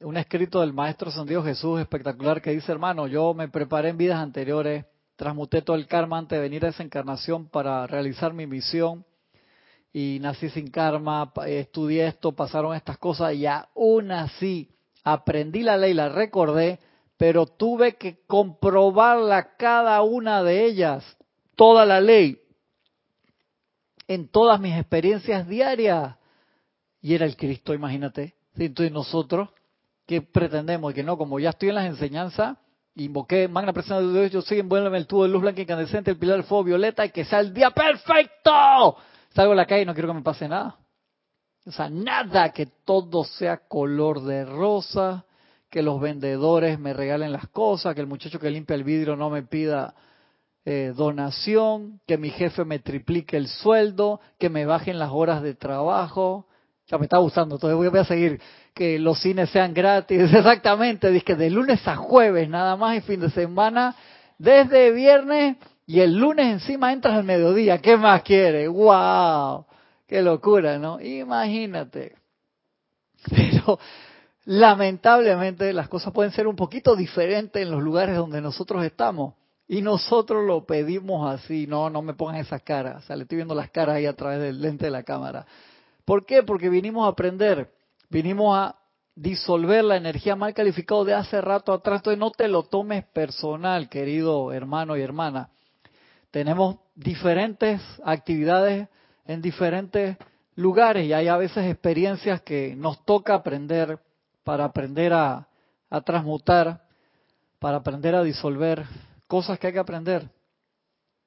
[0.04, 4.20] un escrito del Maestro Ascendido Jesús espectacular que dice, hermano, yo me preparé en vidas
[4.20, 4.86] anteriores,
[5.16, 9.06] transmuté todo el karma antes de venir a esa encarnación para realizar mi misión
[9.94, 14.70] y nací sin karma, estudié esto, pasaron estas cosas y aún así
[15.04, 16.80] aprendí la ley, la recordé,
[17.18, 21.18] pero tuve que comprobarla cada una de ellas,
[21.56, 22.40] toda la ley,
[24.08, 26.16] en todas mis experiencias diarias.
[27.02, 28.36] Y era el Cristo, imagínate.
[28.56, 29.50] Entonces nosotros
[30.12, 30.94] ¿Qué pretendemos?
[30.94, 32.58] Que no, como ya estoy en las enseñanzas,
[32.96, 36.18] invoqué magna presencia de Dios, yo soy envuélveme el tubo de luz blanca incandescente, el
[36.18, 38.98] pilar del fuego violeta y que sea el día perfecto.
[39.34, 40.76] Salgo a la calle y no quiero que me pase nada.
[41.66, 45.24] O sea, nada, que todo sea color de rosa,
[45.70, 49.30] que los vendedores me regalen las cosas, que el muchacho que limpia el vidrio no
[49.30, 49.96] me pida
[50.66, 55.56] eh, donación, que mi jefe me triplique el sueldo, que me bajen las horas de
[55.56, 56.48] trabajo.
[56.92, 58.42] Ya me está gustando, entonces voy a seguir
[58.74, 63.22] que los cines sean gratis, exactamente, que de lunes a jueves nada más y fin
[63.22, 63.96] de semana
[64.38, 65.56] desde viernes
[65.88, 67.78] y el lunes encima entras al mediodía.
[67.78, 68.68] ¿Qué más quieres?
[68.68, 69.66] ¡Wow!
[70.06, 71.00] ¡Qué locura, ¿no?
[71.00, 72.16] Imagínate.
[73.30, 73.80] Pero
[74.44, 79.36] lamentablemente las cosas pueden ser un poquito diferentes en los lugares donde nosotros estamos.
[79.68, 83.04] Y nosotros lo pedimos así, no, no me pongan esas caras.
[83.04, 85.46] O sea, le estoy viendo las caras ahí a través del lente de la cámara.
[86.12, 86.44] ¿Por qué?
[86.44, 87.72] Porque vinimos a aprender,
[88.10, 88.76] vinimos a
[89.16, 92.00] disolver la energía mal calificada de hace rato atrás.
[92.00, 95.52] Entonces no te lo tomes personal, querido hermano y hermana.
[96.30, 98.90] Tenemos diferentes actividades
[99.26, 100.18] en diferentes
[100.56, 103.98] lugares y hay a veces experiencias que nos toca aprender
[104.44, 105.48] para aprender a,
[106.04, 106.82] transmutar,
[107.58, 108.84] para aprender a disolver
[109.30, 110.30] cosas que hay que aprender.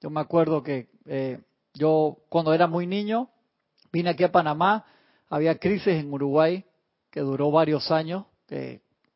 [0.02, 1.40] Yo me acuerdo que eh,
[1.72, 3.30] yo cuando era muy niño
[3.94, 4.84] vine aquí a Panamá,
[5.28, 6.64] había crisis en Uruguay
[7.10, 8.24] que duró varios años,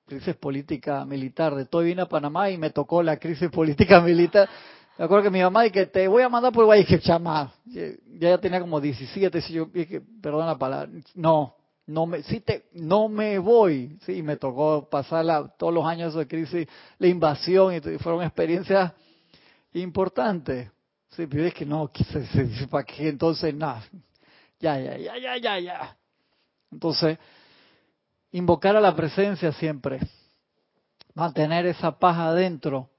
[0.07, 4.49] crisis política militar, de todo vine a Panamá y me tocó la crisis política militar.
[4.97, 7.53] Me acuerdo que mi mamá que te voy a mandar por Uruguay, y que chama,
[7.66, 7.87] ya,
[8.20, 11.55] ya tenía como 17, y yo dije, perdón la palabra, no,
[11.87, 16.26] no me, sí te, no me voy, sí, me tocó pasar todos los años de
[16.26, 16.68] crisis,
[16.99, 18.93] la invasión, y fueron experiencias
[19.72, 20.70] importantes.
[21.11, 21.91] Sí, pero es que no,
[22.70, 23.09] ¿para qué?
[23.09, 23.83] Entonces, nada,
[24.61, 25.97] ya, ya, ya, ya, ya, ya.
[26.71, 27.19] Entonces,
[28.33, 30.01] invocar a la presencia siempre,
[31.15, 32.91] mantener esa paz adentro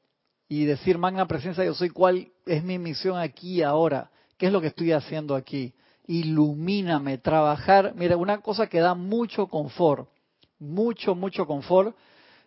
[0.48, 4.62] y decir, magna presencia, yo soy cuál es mi misión aquí ahora, qué es lo
[4.62, 5.74] que estoy haciendo aquí.
[6.08, 7.94] Ilumíname, trabajar.
[7.96, 10.10] Mira, una cosa que da mucho confort,
[10.58, 11.96] mucho, mucho confort,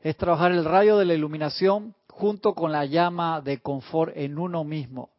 [0.02, 4.64] es trabajar el rayo de la iluminación junto con la llama de confort en uno
[4.64, 5.11] mismo.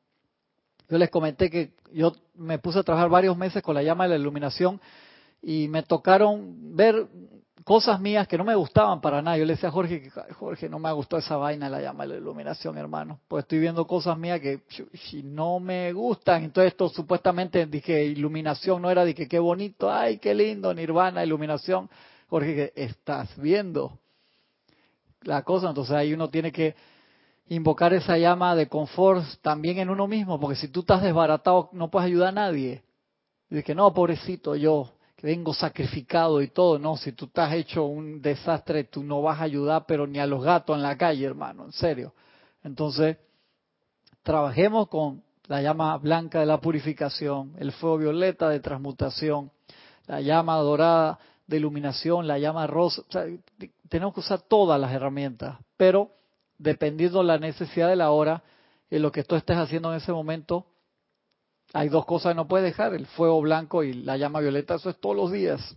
[0.90, 4.12] Yo les comenté que yo me puse a trabajar varios meses con la llama de
[4.12, 4.80] la iluminación
[5.42, 7.08] y me tocaron ver
[7.64, 9.38] cosas mías que no me gustaban para nada.
[9.38, 12.20] Yo le decía a Jorge, Jorge, no me gustó esa vaina, la llama de la
[12.20, 13.20] iluminación, hermano.
[13.28, 14.62] Pues estoy viendo cosas mías que
[15.24, 16.44] no me gustan.
[16.44, 21.90] Entonces esto supuestamente dije iluminación, no era que qué bonito, ay, qué lindo, nirvana, iluminación.
[22.30, 24.00] Jorge, estás viendo
[25.22, 25.70] la cosa.
[25.70, 26.76] Entonces ahí uno tiene que
[27.48, 31.90] invocar esa llama de confort también en uno mismo, porque si tú estás desbaratado no
[31.90, 32.84] puedes ayudar a nadie.
[33.50, 37.86] Dice que no, pobrecito yo, que vengo sacrificado y todo, no, si tú estás hecho
[37.86, 41.26] un desastre, tú no vas a ayudar, pero ni a los gatos en la calle,
[41.26, 42.14] hermano, en serio.
[42.64, 43.18] Entonces,
[44.24, 49.52] trabajemos con la llama blanca de la purificación, el fuego violeta de transmutación,
[50.08, 53.04] la llama dorada de iluminación, la llama rosa.
[53.90, 56.12] tenemos que usar todas las herramientas, pero
[56.64, 58.42] dependiendo de la necesidad de la hora,
[58.90, 60.66] en lo que tú estés haciendo en ese momento,
[61.74, 64.90] hay dos cosas que no puedes dejar, el fuego blanco y la llama violeta, eso
[64.90, 65.76] es todos los días.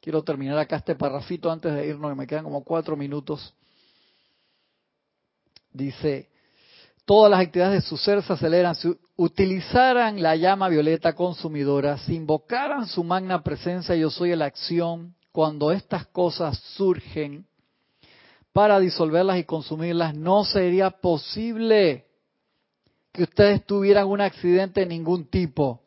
[0.00, 3.54] Quiero terminar acá este parrafito antes de irnos, que me quedan como cuatro minutos.
[5.72, 6.30] Dice,
[7.04, 12.14] todas las actividades de su ser se aceleran si utilizaran la llama violeta consumidora, si
[12.14, 17.46] invocaran su magna presencia, yo soy la acción, cuando estas cosas surgen,
[18.56, 22.06] para disolverlas y consumirlas, no sería posible
[23.12, 25.82] que ustedes tuvieran un accidente de ningún tipo.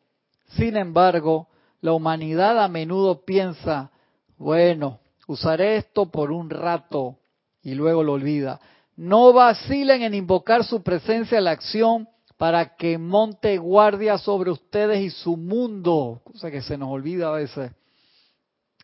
[0.50, 1.48] Sin embargo,
[1.82, 3.90] la humanidad a menudo piensa,
[4.38, 7.16] bueno, usaré esto por un rato
[7.64, 8.60] y luego lo olvida.
[8.96, 12.08] No vacilen en invocar su presencia en la acción
[12.38, 17.32] para que monte guardia sobre ustedes y su mundo, cosa que se nos olvida a
[17.32, 17.72] veces,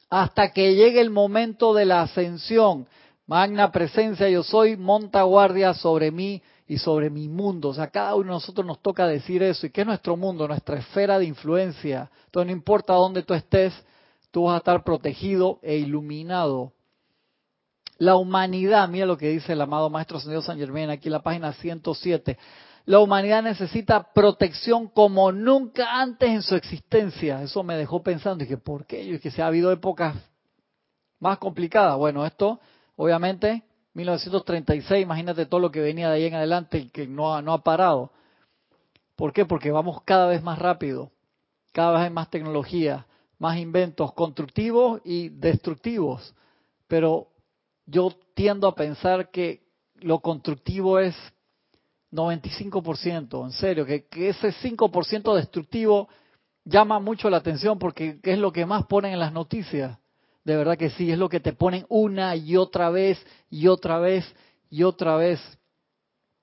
[0.10, 2.88] hasta que llegue el momento de la ascensión
[3.28, 7.70] Magna presencia yo soy, monta guardia sobre mí y sobre mi mundo.
[7.70, 9.66] O sea, cada uno de nosotros nos toca decir eso.
[9.66, 10.48] ¿Y qué es nuestro mundo?
[10.48, 12.10] Nuestra esfera de influencia.
[12.26, 13.74] Entonces, no importa dónde tú estés,
[14.32, 16.74] tú vas a estar protegido e iluminado.
[17.98, 21.24] La humanidad, mira lo que dice el amado Maestro Señor San Germán aquí en la
[21.24, 22.38] página 107.
[22.86, 27.42] La humanidad necesita protección como nunca antes en su existencia.
[27.42, 28.46] Eso me dejó pensando.
[28.46, 29.02] Que, ¿por qué?
[29.04, 30.16] Y que se ha habido épocas
[31.20, 31.98] más complicadas.
[31.98, 32.60] Bueno, esto
[32.96, 37.42] Obviamente, 1936, imagínate todo lo que venía de ahí en adelante y que no ha,
[37.42, 38.12] no ha parado.
[39.16, 39.46] ¿Por qué?
[39.46, 41.12] Porque vamos cada vez más rápido,
[41.72, 43.06] cada vez hay más tecnología,
[43.40, 46.34] más inventos constructivos y destructivos.
[46.88, 47.30] Pero
[47.86, 49.64] yo tiendo a pensar que
[49.96, 51.16] lo constructivo es
[52.12, 56.10] 95%, en serio, que, que ese 5% destructivo
[56.66, 59.98] llama mucho la atención porque es lo que más ponen en las noticias.
[60.46, 63.18] De verdad que sí, es lo que te ponen una y otra vez
[63.50, 64.24] y otra vez
[64.70, 65.42] y otra vez.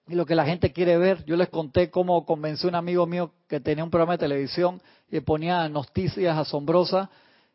[0.08, 3.06] Y lo que la gente quiere ver, yo les conté cómo convencí a un amigo
[3.06, 7.08] mío que tenía un programa de televisión y ponía noticias asombrosas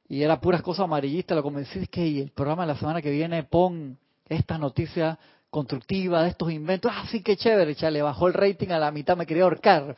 [0.07, 1.35] y era puras cosas amarillistas.
[1.35, 3.97] Lo convencí es que el programa de la semana que viene pon
[4.29, 5.19] esta noticia
[5.49, 6.91] constructiva, de estos inventos.
[6.95, 9.97] Ah, sí, qué chévere, ya le bajó el rating a la mitad, me quería ahorcar.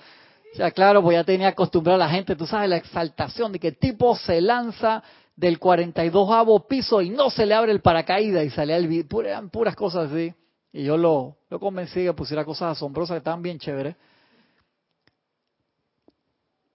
[0.56, 3.72] Sea, claro, pues ya tenía acostumbrado a la gente, tú sabes, la exaltación de que
[3.72, 5.04] tipo se lanza
[5.40, 9.50] del 42 avo piso y no se le abre el paracaídas y sale el eran
[9.50, 10.34] puras cosas así.
[10.74, 13.96] Y yo lo, lo convencí que pusiera cosas asombrosas que estaban bien chéveres.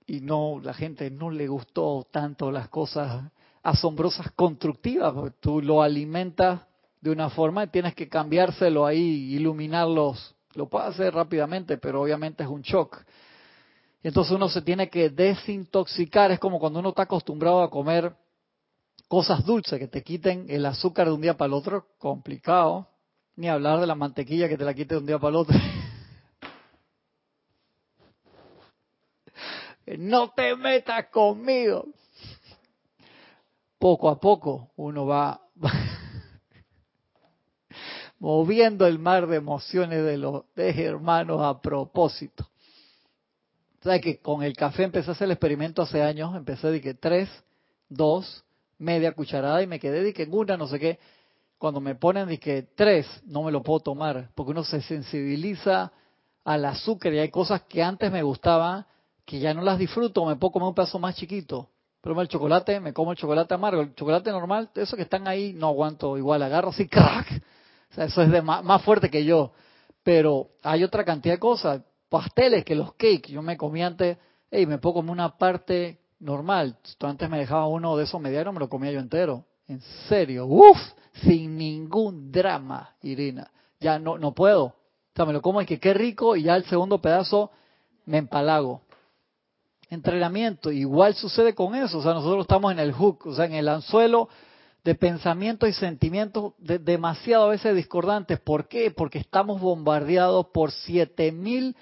[0.07, 3.31] Y no, la gente no le gustó tanto las cosas
[3.63, 6.63] asombrosas constructivas, porque tú lo alimentas
[7.03, 10.35] de una forma y tienes que cambiárselo ahí, iluminarlos.
[10.55, 13.03] Lo puedes hacer rápidamente, pero obviamente es un shock.
[14.03, 16.31] Y entonces uno se tiene que desintoxicar.
[16.31, 18.15] Es como cuando uno está acostumbrado a comer
[19.15, 22.89] cosas dulces que te quiten el azúcar de un día para el otro, complicado.
[23.37, 25.57] Ni hablar de la mantequilla que te la quite de un día para el otro.
[29.99, 31.87] no te metas conmigo.
[33.79, 35.41] Poco a poco uno va,
[38.19, 42.51] moviendo el mar de emociones de los de hermanos a propósito.
[43.81, 46.35] ¿Sabes que con el café empecé a hacer el experimento hace años?
[46.35, 47.29] Empecé de que tres,
[47.89, 48.45] dos,
[48.85, 50.99] media cucharada y me quedé de que una, no sé qué.
[51.59, 55.93] Cuando me ponen de que tres, no me lo puedo tomar, porque uno se sensibiliza
[56.45, 58.87] al azúcar y hay cosas que antes me gustaban
[59.25, 61.71] que ya no las disfruto, me puedo comer un pedazo más chiquito.
[62.03, 63.81] Pero el chocolate, me como el chocolate amargo.
[63.81, 67.43] El chocolate normal, eso que están ahí, no aguanto igual, agarro así, crack.
[67.91, 69.53] O sea, eso es de más, más fuerte que yo.
[70.03, 71.81] Pero hay otra cantidad de cosas,
[72.11, 73.33] pasteles que los cakes.
[73.33, 74.19] Yo me comí antes,
[74.53, 76.77] y me puedo comer una parte normal.
[77.01, 79.45] Antes me dejaba uno de esos medianos, me lo comía yo entero.
[79.67, 80.79] En serio, uff,
[81.25, 83.51] sin ningún drama, Irina.
[83.81, 84.65] Ya no, no puedo.
[84.65, 84.75] O
[85.17, 87.51] sea, me lo como y que qué rico y ya el segundo pedazo
[88.07, 88.83] me empalago
[89.95, 90.71] entrenamiento.
[90.71, 93.69] Igual sucede con eso, o sea, nosotros estamos en el hook, o sea, en el
[93.69, 94.29] anzuelo
[94.83, 98.39] de pensamientos y sentimientos demasiado a veces discordantes.
[98.41, 98.91] ¿Por qué?
[98.91, 101.75] Porque estamos bombardeados por siete mil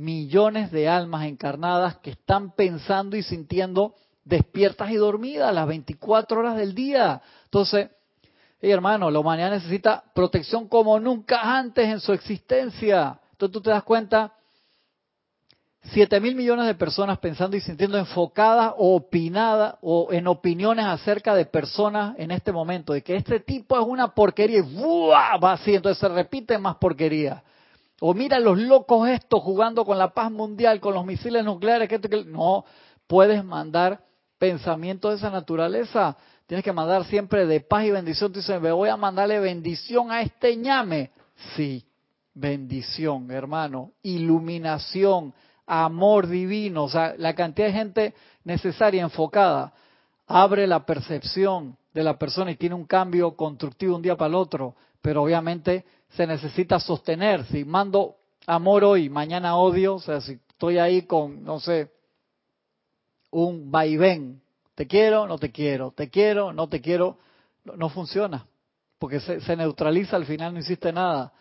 [0.00, 3.94] millones de almas encarnadas que están pensando y sintiendo
[4.24, 7.20] despiertas y dormidas las 24 horas del día.
[7.44, 7.90] Entonces,
[8.60, 13.20] hey, hermano, la humanidad necesita protección como nunca antes en su existencia.
[13.32, 14.32] Entonces tú te das cuenta
[15.82, 21.34] 7 mil millones de personas pensando y sintiendo enfocadas o opinadas o en opiniones acerca
[21.34, 25.74] de personas en este momento, de que este tipo es una porquería y va así,
[25.74, 27.42] entonces se repite más porquería.
[28.00, 32.00] O mira los locos estos jugando con la paz mundial, con los misiles nucleares, que,
[32.00, 32.64] que no
[33.06, 34.00] puedes mandar
[34.38, 36.16] pensamientos de esa naturaleza.
[36.46, 38.32] Tienes que mandar siempre de paz y bendición.
[38.32, 41.10] Tú dices, me voy a mandarle bendición a este ñame.
[41.54, 41.84] Sí,
[42.34, 43.92] bendición, hermano.
[44.02, 45.34] Iluminación,
[45.66, 49.72] amor divino, o sea, la cantidad de gente necesaria, enfocada,
[50.26, 54.34] abre la percepción de la persona y tiene un cambio constructivo un día para el
[54.36, 57.44] otro, pero obviamente se necesita sostener.
[57.46, 61.92] Si mando amor hoy, mañana odio, o sea, si estoy ahí con, no sé,
[63.30, 64.42] un vaivén,
[64.74, 67.18] te quiero, no te quiero, te quiero, no te quiero,
[67.64, 68.46] no, funciona,
[68.98, 71.32] porque se, se neutraliza, al final no hiciste nada.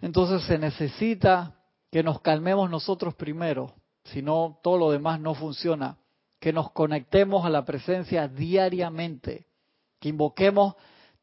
[0.00, 1.54] Entonces se necesita
[1.90, 3.74] que nos calmemos nosotros primero,
[4.04, 5.96] si no todo lo demás no funciona,
[6.40, 9.46] que nos conectemos a la presencia diariamente,
[10.00, 10.74] que invoquemos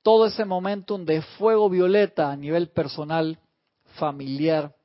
[0.03, 3.39] todo ese momentum de fuego violeta a nivel personal,
[3.95, 4.75] familiar,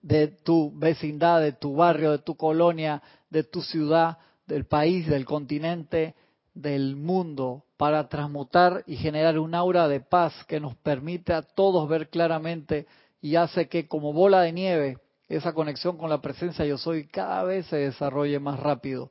[0.00, 5.24] de tu vecindad, de tu barrio, de tu colonia, de tu ciudad, del país, del
[5.24, 6.16] continente,
[6.52, 11.88] del mundo, para transmutar y generar un aura de paz que nos permite a todos
[11.88, 12.86] ver claramente
[13.20, 14.98] y hace que como bola de nieve
[15.28, 19.10] esa conexión con la presencia yo soy cada vez se desarrolle más rápido.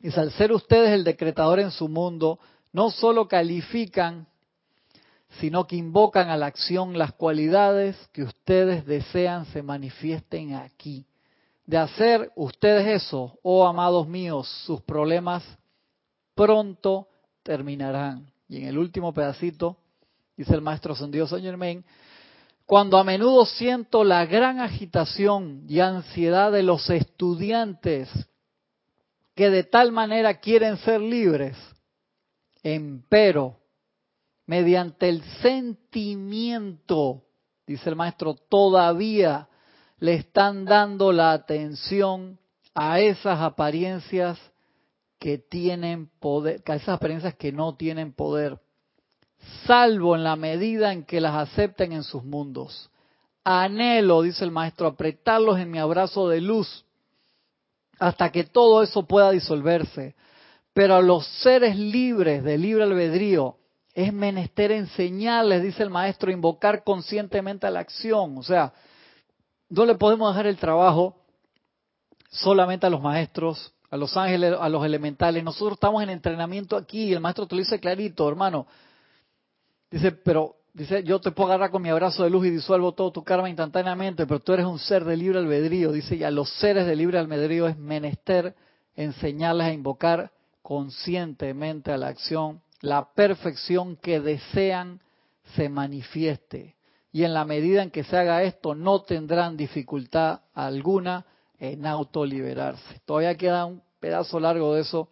[0.00, 2.38] Y al ser ustedes el decretador en su mundo,
[2.74, 4.26] no solo califican,
[5.38, 11.06] sino que invocan a la acción las cualidades que ustedes desean se manifiesten aquí.
[11.66, 15.44] De hacer ustedes eso, oh amados míos, sus problemas
[16.34, 17.06] pronto
[17.44, 18.28] terminarán.
[18.48, 19.76] Y en el último pedacito,
[20.36, 21.84] dice el maestro Dios Señor Germain,
[22.66, 28.10] cuando a menudo siento la gran agitación y ansiedad de los estudiantes
[29.36, 31.56] que de tal manera quieren ser libres,
[32.64, 33.60] empero,
[34.46, 37.22] mediante el sentimiento,
[37.66, 39.48] dice el maestro, todavía
[39.98, 42.40] le están dando la atención
[42.74, 44.40] a esas apariencias
[45.20, 48.58] que tienen poder, a esas apariencias que no tienen poder
[49.66, 52.90] salvo en la medida en que las acepten en sus mundos.
[53.44, 56.84] Anhelo, dice el maestro, apretarlos en mi abrazo de luz
[57.98, 60.14] hasta que todo eso pueda disolverse.
[60.74, 63.56] Pero a los seres libres de libre albedrío,
[63.96, 68.36] Es menester enseñarles, dice el maestro, invocar conscientemente a la acción.
[68.36, 68.72] O sea,
[69.68, 71.14] no le podemos dejar el trabajo
[72.28, 75.44] solamente a los maestros, a los ángeles, a los elementales.
[75.44, 78.66] Nosotros estamos en entrenamiento aquí y el maestro te lo dice clarito, hermano.
[79.92, 83.12] Dice, pero dice, yo te puedo agarrar con mi abrazo de luz y disuelvo todo
[83.12, 85.92] tu karma instantáneamente, pero tú eres un ser de libre albedrío.
[85.92, 88.56] Dice, y a los seres de libre albedrío es menester
[88.96, 90.32] enseñarles a invocar
[90.64, 95.00] conscientemente a la acción la perfección que desean
[95.54, 96.74] se manifieste.
[97.12, 101.26] Y en la medida en que se haga esto, no tendrán dificultad alguna
[101.58, 103.00] en autoliberarse.
[103.04, 105.10] Todavía queda un pedazo largo de eso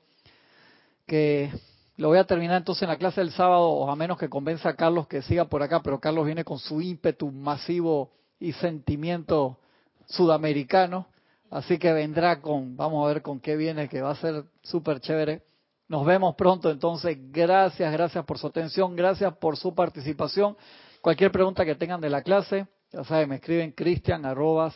[1.06, 1.52] que
[1.96, 4.70] lo voy a terminar entonces en la clase del sábado, o a menos que convenza
[4.70, 9.58] a Carlos que siga por acá, pero Carlos viene con su ímpetu masivo y sentimiento
[10.06, 11.06] sudamericano,
[11.52, 15.00] así que vendrá con, vamos a ver con qué viene, que va a ser súper
[15.00, 15.42] chévere.
[15.86, 20.56] Nos vemos pronto entonces, gracias, gracias por su atención, gracias por su participación.
[21.02, 24.72] Cualquier pregunta que tengan de la clase, ya saben, me escriben cristian arroba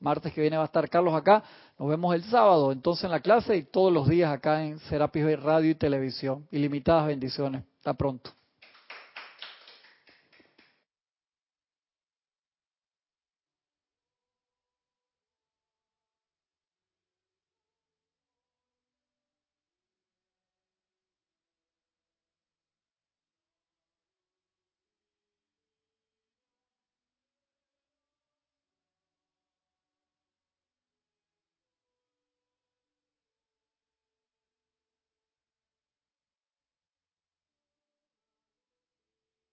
[0.00, 1.44] Martes que viene va a estar Carlos acá.
[1.78, 5.24] Nos vemos el sábado entonces en la clase y todos los días acá en Serapis
[5.24, 6.46] Bay Radio y Televisión.
[6.50, 7.62] Ilimitadas bendiciones.
[7.78, 8.30] Hasta pronto.